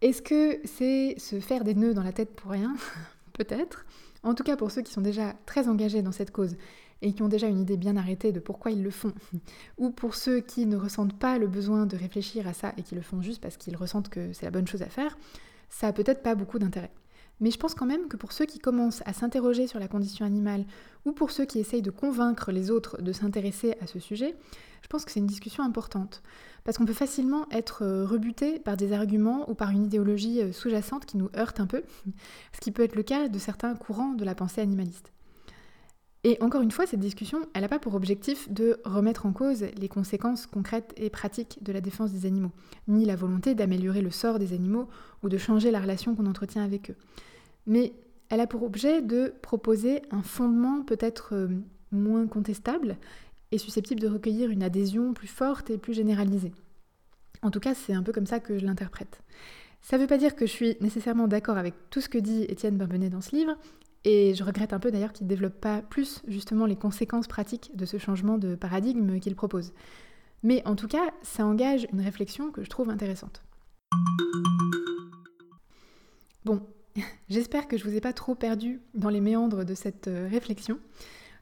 Est-ce 0.00 0.22
que 0.22 0.58
c'est 0.64 1.14
se 1.18 1.38
faire 1.40 1.62
des 1.62 1.74
nœuds 1.74 1.94
dans 1.94 2.02
la 2.02 2.12
tête 2.12 2.34
pour 2.34 2.50
rien? 2.50 2.74
Peut-être. 3.32 3.86
En 4.22 4.34
tout 4.34 4.42
cas, 4.42 4.56
pour 4.56 4.70
ceux 4.70 4.82
qui 4.82 4.92
sont 4.92 5.02
déjà 5.02 5.34
très 5.46 5.68
engagés 5.68 6.02
dans 6.02 6.12
cette 6.12 6.30
cause 6.30 6.56
et 7.02 7.12
qui 7.12 7.22
ont 7.22 7.28
déjà 7.28 7.46
une 7.46 7.60
idée 7.60 7.76
bien 7.76 7.96
arrêtée 7.96 8.32
de 8.32 8.40
pourquoi 8.40 8.70
ils 8.70 8.82
le 8.82 8.90
font, 8.90 9.12
ou 9.78 9.90
pour 9.90 10.14
ceux 10.14 10.40
qui 10.40 10.66
ne 10.66 10.76
ressentent 10.76 11.18
pas 11.18 11.38
le 11.38 11.46
besoin 11.46 11.86
de 11.86 11.96
réfléchir 11.96 12.46
à 12.46 12.52
ça 12.52 12.72
et 12.76 12.82
qui 12.82 12.94
le 12.94 13.02
font 13.02 13.22
juste 13.22 13.40
parce 13.40 13.56
qu'ils 13.56 13.76
ressentent 13.76 14.08
que 14.08 14.32
c'est 14.32 14.46
la 14.46 14.50
bonne 14.50 14.66
chose 14.66 14.82
à 14.82 14.88
faire, 14.88 15.16
ça 15.70 15.88
a 15.88 15.92
peut-être 15.92 16.22
pas 16.22 16.34
beaucoup 16.34 16.58
d'intérêt. 16.58 16.90
Mais 17.40 17.50
je 17.50 17.58
pense 17.58 17.74
quand 17.74 17.86
même 17.86 18.08
que 18.08 18.16
pour 18.16 18.32
ceux 18.32 18.44
qui 18.44 18.58
commencent 18.58 19.02
à 19.06 19.12
s'interroger 19.12 19.66
sur 19.66 19.80
la 19.80 19.88
condition 19.88 20.24
animale, 20.24 20.64
ou 21.04 21.12
pour 21.12 21.30
ceux 21.30 21.44
qui 21.44 21.58
essayent 21.58 21.82
de 21.82 21.90
convaincre 21.90 22.52
les 22.52 22.70
autres 22.70 23.02
de 23.02 23.12
s'intéresser 23.12 23.74
à 23.80 23.86
ce 23.86 23.98
sujet, 23.98 24.36
je 24.82 24.88
pense 24.88 25.04
que 25.04 25.10
c'est 25.10 25.20
une 25.20 25.26
discussion 25.26 25.64
importante. 25.64 26.22
Parce 26.62 26.78
qu'on 26.78 26.86
peut 26.86 26.92
facilement 26.92 27.46
être 27.50 27.82
euh, 27.82 28.06
rebuté 28.06 28.58
par 28.58 28.76
des 28.76 28.92
arguments 28.92 29.50
ou 29.50 29.54
par 29.54 29.70
une 29.70 29.84
idéologie 29.84 30.40
euh, 30.40 30.52
sous-jacente 30.52 31.06
qui 31.06 31.16
nous 31.16 31.28
heurte 31.36 31.60
un 31.60 31.66
peu, 31.66 31.82
ce 32.52 32.60
qui 32.60 32.70
peut 32.70 32.82
être 32.82 32.94
le 32.94 33.02
cas 33.02 33.28
de 33.28 33.38
certains 33.38 33.74
courants 33.74 34.12
de 34.12 34.24
la 34.24 34.34
pensée 34.34 34.60
animaliste. 34.60 35.13
Et 36.26 36.38
encore 36.40 36.62
une 36.62 36.70
fois, 36.70 36.86
cette 36.86 37.00
discussion, 37.00 37.46
elle 37.52 37.60
n'a 37.60 37.68
pas 37.68 37.78
pour 37.78 37.94
objectif 37.94 38.50
de 38.50 38.80
remettre 38.84 39.26
en 39.26 39.32
cause 39.32 39.66
les 39.76 39.88
conséquences 39.88 40.46
concrètes 40.46 40.94
et 40.96 41.10
pratiques 41.10 41.58
de 41.62 41.70
la 41.70 41.82
défense 41.82 42.12
des 42.12 42.24
animaux, 42.24 42.52
ni 42.88 43.04
la 43.04 43.14
volonté 43.14 43.54
d'améliorer 43.54 44.00
le 44.00 44.10
sort 44.10 44.38
des 44.38 44.54
animaux 44.54 44.88
ou 45.22 45.28
de 45.28 45.36
changer 45.36 45.70
la 45.70 45.80
relation 45.80 46.14
qu'on 46.14 46.24
entretient 46.24 46.64
avec 46.64 46.90
eux. 46.90 46.96
Mais 47.66 47.92
elle 48.30 48.40
a 48.40 48.46
pour 48.46 48.62
objet 48.62 49.02
de 49.02 49.34
proposer 49.42 50.00
un 50.10 50.22
fondement 50.22 50.82
peut-être 50.82 51.34
euh, 51.34 51.48
moins 51.92 52.26
contestable 52.26 52.96
et 53.52 53.58
susceptible 53.58 54.00
de 54.00 54.08
recueillir 54.08 54.48
une 54.50 54.62
adhésion 54.62 55.12
plus 55.12 55.28
forte 55.28 55.68
et 55.68 55.76
plus 55.76 55.92
généralisée. 55.92 56.52
En 57.42 57.50
tout 57.50 57.60
cas, 57.60 57.74
c'est 57.74 57.92
un 57.92 58.02
peu 58.02 58.12
comme 58.12 58.26
ça 58.26 58.40
que 58.40 58.58
je 58.58 58.64
l'interprète. 58.64 59.20
Ça 59.82 59.98
ne 59.98 60.02
veut 60.02 60.08
pas 60.08 60.16
dire 60.16 60.34
que 60.34 60.46
je 60.46 60.50
suis 60.50 60.76
nécessairement 60.80 61.28
d'accord 61.28 61.58
avec 61.58 61.74
tout 61.90 62.00
ce 62.00 62.08
que 62.08 62.16
dit 62.16 62.44
Étienne 62.44 62.78
Barbenet 62.78 63.10
dans 63.10 63.20
ce 63.20 63.36
livre, 63.36 63.54
et 64.04 64.34
je 64.34 64.44
regrette 64.44 64.72
un 64.72 64.78
peu 64.78 64.90
d'ailleurs 64.90 65.12
qu'il 65.12 65.26
ne 65.26 65.30
développe 65.30 65.60
pas 65.60 65.80
plus 65.82 66.22
justement 66.28 66.66
les 66.66 66.76
conséquences 66.76 67.26
pratiques 67.26 67.70
de 67.74 67.86
ce 67.86 67.98
changement 67.98 68.38
de 68.38 68.54
paradigme 68.54 69.18
qu'il 69.18 69.34
propose. 69.34 69.72
Mais 70.42 70.62
en 70.66 70.76
tout 70.76 70.88
cas, 70.88 71.12
ça 71.22 71.46
engage 71.46 71.86
une 71.92 72.02
réflexion 72.02 72.50
que 72.50 72.62
je 72.62 72.68
trouve 72.68 72.90
intéressante. 72.90 73.42
Bon, 76.44 76.60
j'espère 77.30 77.66
que 77.66 77.78
je 77.78 77.84
ne 77.84 77.90
vous 77.90 77.96
ai 77.96 78.00
pas 78.00 78.12
trop 78.12 78.34
perdu 78.34 78.80
dans 78.92 79.08
les 79.08 79.20
méandres 79.20 79.64
de 79.64 79.74
cette 79.74 80.08
euh, 80.08 80.28
réflexion. 80.30 80.78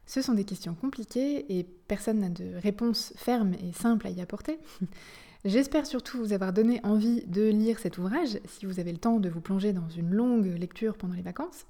Ce 0.07 0.23
sont 0.23 0.35
des 0.35 0.45
questions 0.45 0.75
compliquées 0.75 1.59
et 1.59 1.65
personne 1.89 2.21
n'a 2.21 2.29
de 2.29 2.55
réponse 2.57 3.13
ferme 3.17 3.55
et 3.55 3.73
simple 3.73 4.07
à 4.07 4.11
y 4.11 4.21
apporter. 4.21 4.59
J'espère 5.45 5.87
surtout 5.87 6.19
vous 6.19 6.33
avoir 6.33 6.53
donné 6.53 6.81
envie 6.85 7.25
de 7.27 7.43
lire 7.43 7.81
cet 7.81 7.99
ouvrage 7.99 8.39
si 8.47 8.65
vous 8.65 8.79
avez 8.79 8.93
le 8.93 8.99
temps 8.99 9.19
de 9.19 9.29
vous 9.29 9.41
plonger 9.41 9.73
dans 9.73 9.89
une 9.89 10.11
longue 10.11 10.47
lecture 10.47 10.97
pendant 10.97 11.15
les 11.15 11.23
vacances 11.23 11.67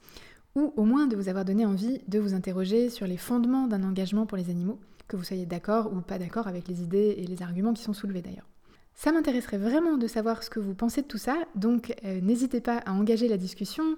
ou 0.55 0.73
au 0.77 0.85
moins 0.85 1.07
de 1.07 1.17
vous 1.17 1.29
avoir 1.29 1.45
donné 1.45 1.65
envie 1.67 2.01
de 2.09 2.19
vous 2.19 2.35
interroger 2.35 2.91
sur 2.91 3.07
les 3.07 3.17
fondements 3.17 3.67
d'un 3.67 3.83
engagement 3.83 4.27
pour 4.27 4.37
les 4.39 4.51
animaux, 4.51 4.79
que 5.09 5.17
vous 5.17 5.25
soyez 5.25 5.47
d'accord 5.47 5.93
ou 5.93 6.01
pas 6.01 6.19
d'accord 6.19 6.47
avec 6.47 6.69
les 6.69 6.83
idées 6.83 7.15
et 7.19 7.27
les 7.27 7.43
arguments 7.43 7.73
qui 7.73 7.83
sont 7.83 7.93
soulevés 7.93 8.23
d'ailleurs. 8.23 8.49
Ça 8.95 9.13
m'intéresserait 9.13 9.59
vraiment 9.59 9.97
de 9.97 10.07
savoir 10.07 10.43
ce 10.43 10.51
que 10.51 10.61
vous 10.61 10.75
pensez 10.75 11.03
de 11.03 11.07
tout 11.07 11.19
ça, 11.19 11.37
donc 11.55 11.95
euh, 12.05 12.21
n'hésitez 12.21 12.61
pas 12.61 12.79
à 12.79 12.93
engager 12.93 13.27
la 13.27 13.39
discussion 13.39 13.97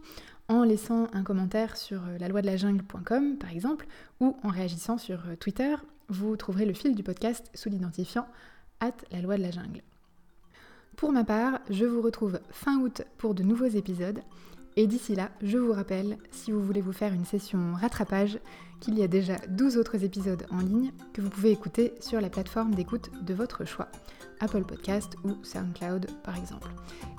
en 0.49 0.63
laissant 0.63 1.09
un 1.13 1.23
commentaire 1.23 1.77
sur 1.77 2.03
euh, 2.05 2.19
la 2.19 2.29
loi 2.29 2.43
de 2.43 2.47
la 2.47 2.57
jungle.com 2.57 3.37
par 3.39 3.51
exemple, 3.51 3.87
ou 4.21 4.37
en 4.43 4.49
réagissant 4.49 4.99
sur 4.99 5.21
euh, 5.27 5.37
Twitter. 5.37 5.75
Vous 6.09 6.37
trouverez 6.37 6.67
le 6.67 6.75
fil 6.75 6.95
du 6.95 7.03
podcast 7.03 7.51
sous 7.55 7.71
l'identifiant 7.71 8.27
at 8.81 8.93
la 9.11 9.21
loi 9.21 9.37
de 9.37 9.43
la 9.43 9.51
jungle. 9.51 9.83
Pour 10.97 11.13
ma 11.13 11.25
part, 11.25 11.61
je 11.71 11.85
vous 11.85 12.01
retrouve 12.03 12.41
fin 12.51 12.79
août 12.79 13.03
pour 13.19 13.35
de 13.35 13.43
nouveaux 13.43 13.65
épisodes. 13.65 14.21
Et 14.77 14.87
d'ici 14.87 15.15
là, 15.15 15.31
je 15.43 15.59
vous 15.59 15.73
rappelle, 15.73 16.19
si 16.31 16.51
vous 16.51 16.63
voulez 16.63 16.81
vous 16.81 16.93
faire 16.93 17.13
une 17.13 17.25
session 17.25 17.75
rattrapage, 17.75 18.39
qu'il 18.81 18.99
y 18.99 19.03
a 19.03 19.09
déjà 19.09 19.37
12 19.49 19.79
autres 19.79 20.05
épisodes 20.05 20.47
en 20.51 20.59
ligne 20.59 20.93
que 21.13 21.21
vous 21.21 21.31
pouvez 21.31 21.53
écouter 21.53 21.95
sur 22.01 22.21
la 22.21 22.29
plateforme 22.29 22.75
d'écoute 22.75 23.11
de 23.23 23.35
votre 23.35 23.65
choix, 23.65 23.89
Apple 24.41 24.65
Podcast 24.65 25.17
ou 25.25 25.37
SoundCloud 25.43 26.07
par 26.23 26.37
exemple. 26.37 26.71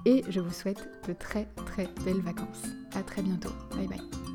Et 0.06 0.24
je 0.30 0.40
vous 0.40 0.54
souhaite 0.54 0.88
de 1.08 1.14
très 1.14 1.48
très 1.66 1.88
belles 2.04 2.22
vacances. 2.22 2.64
À 2.94 3.04
très 3.04 3.22
bientôt. 3.22 3.54
Bye 3.76 3.88
bye. 3.88 4.35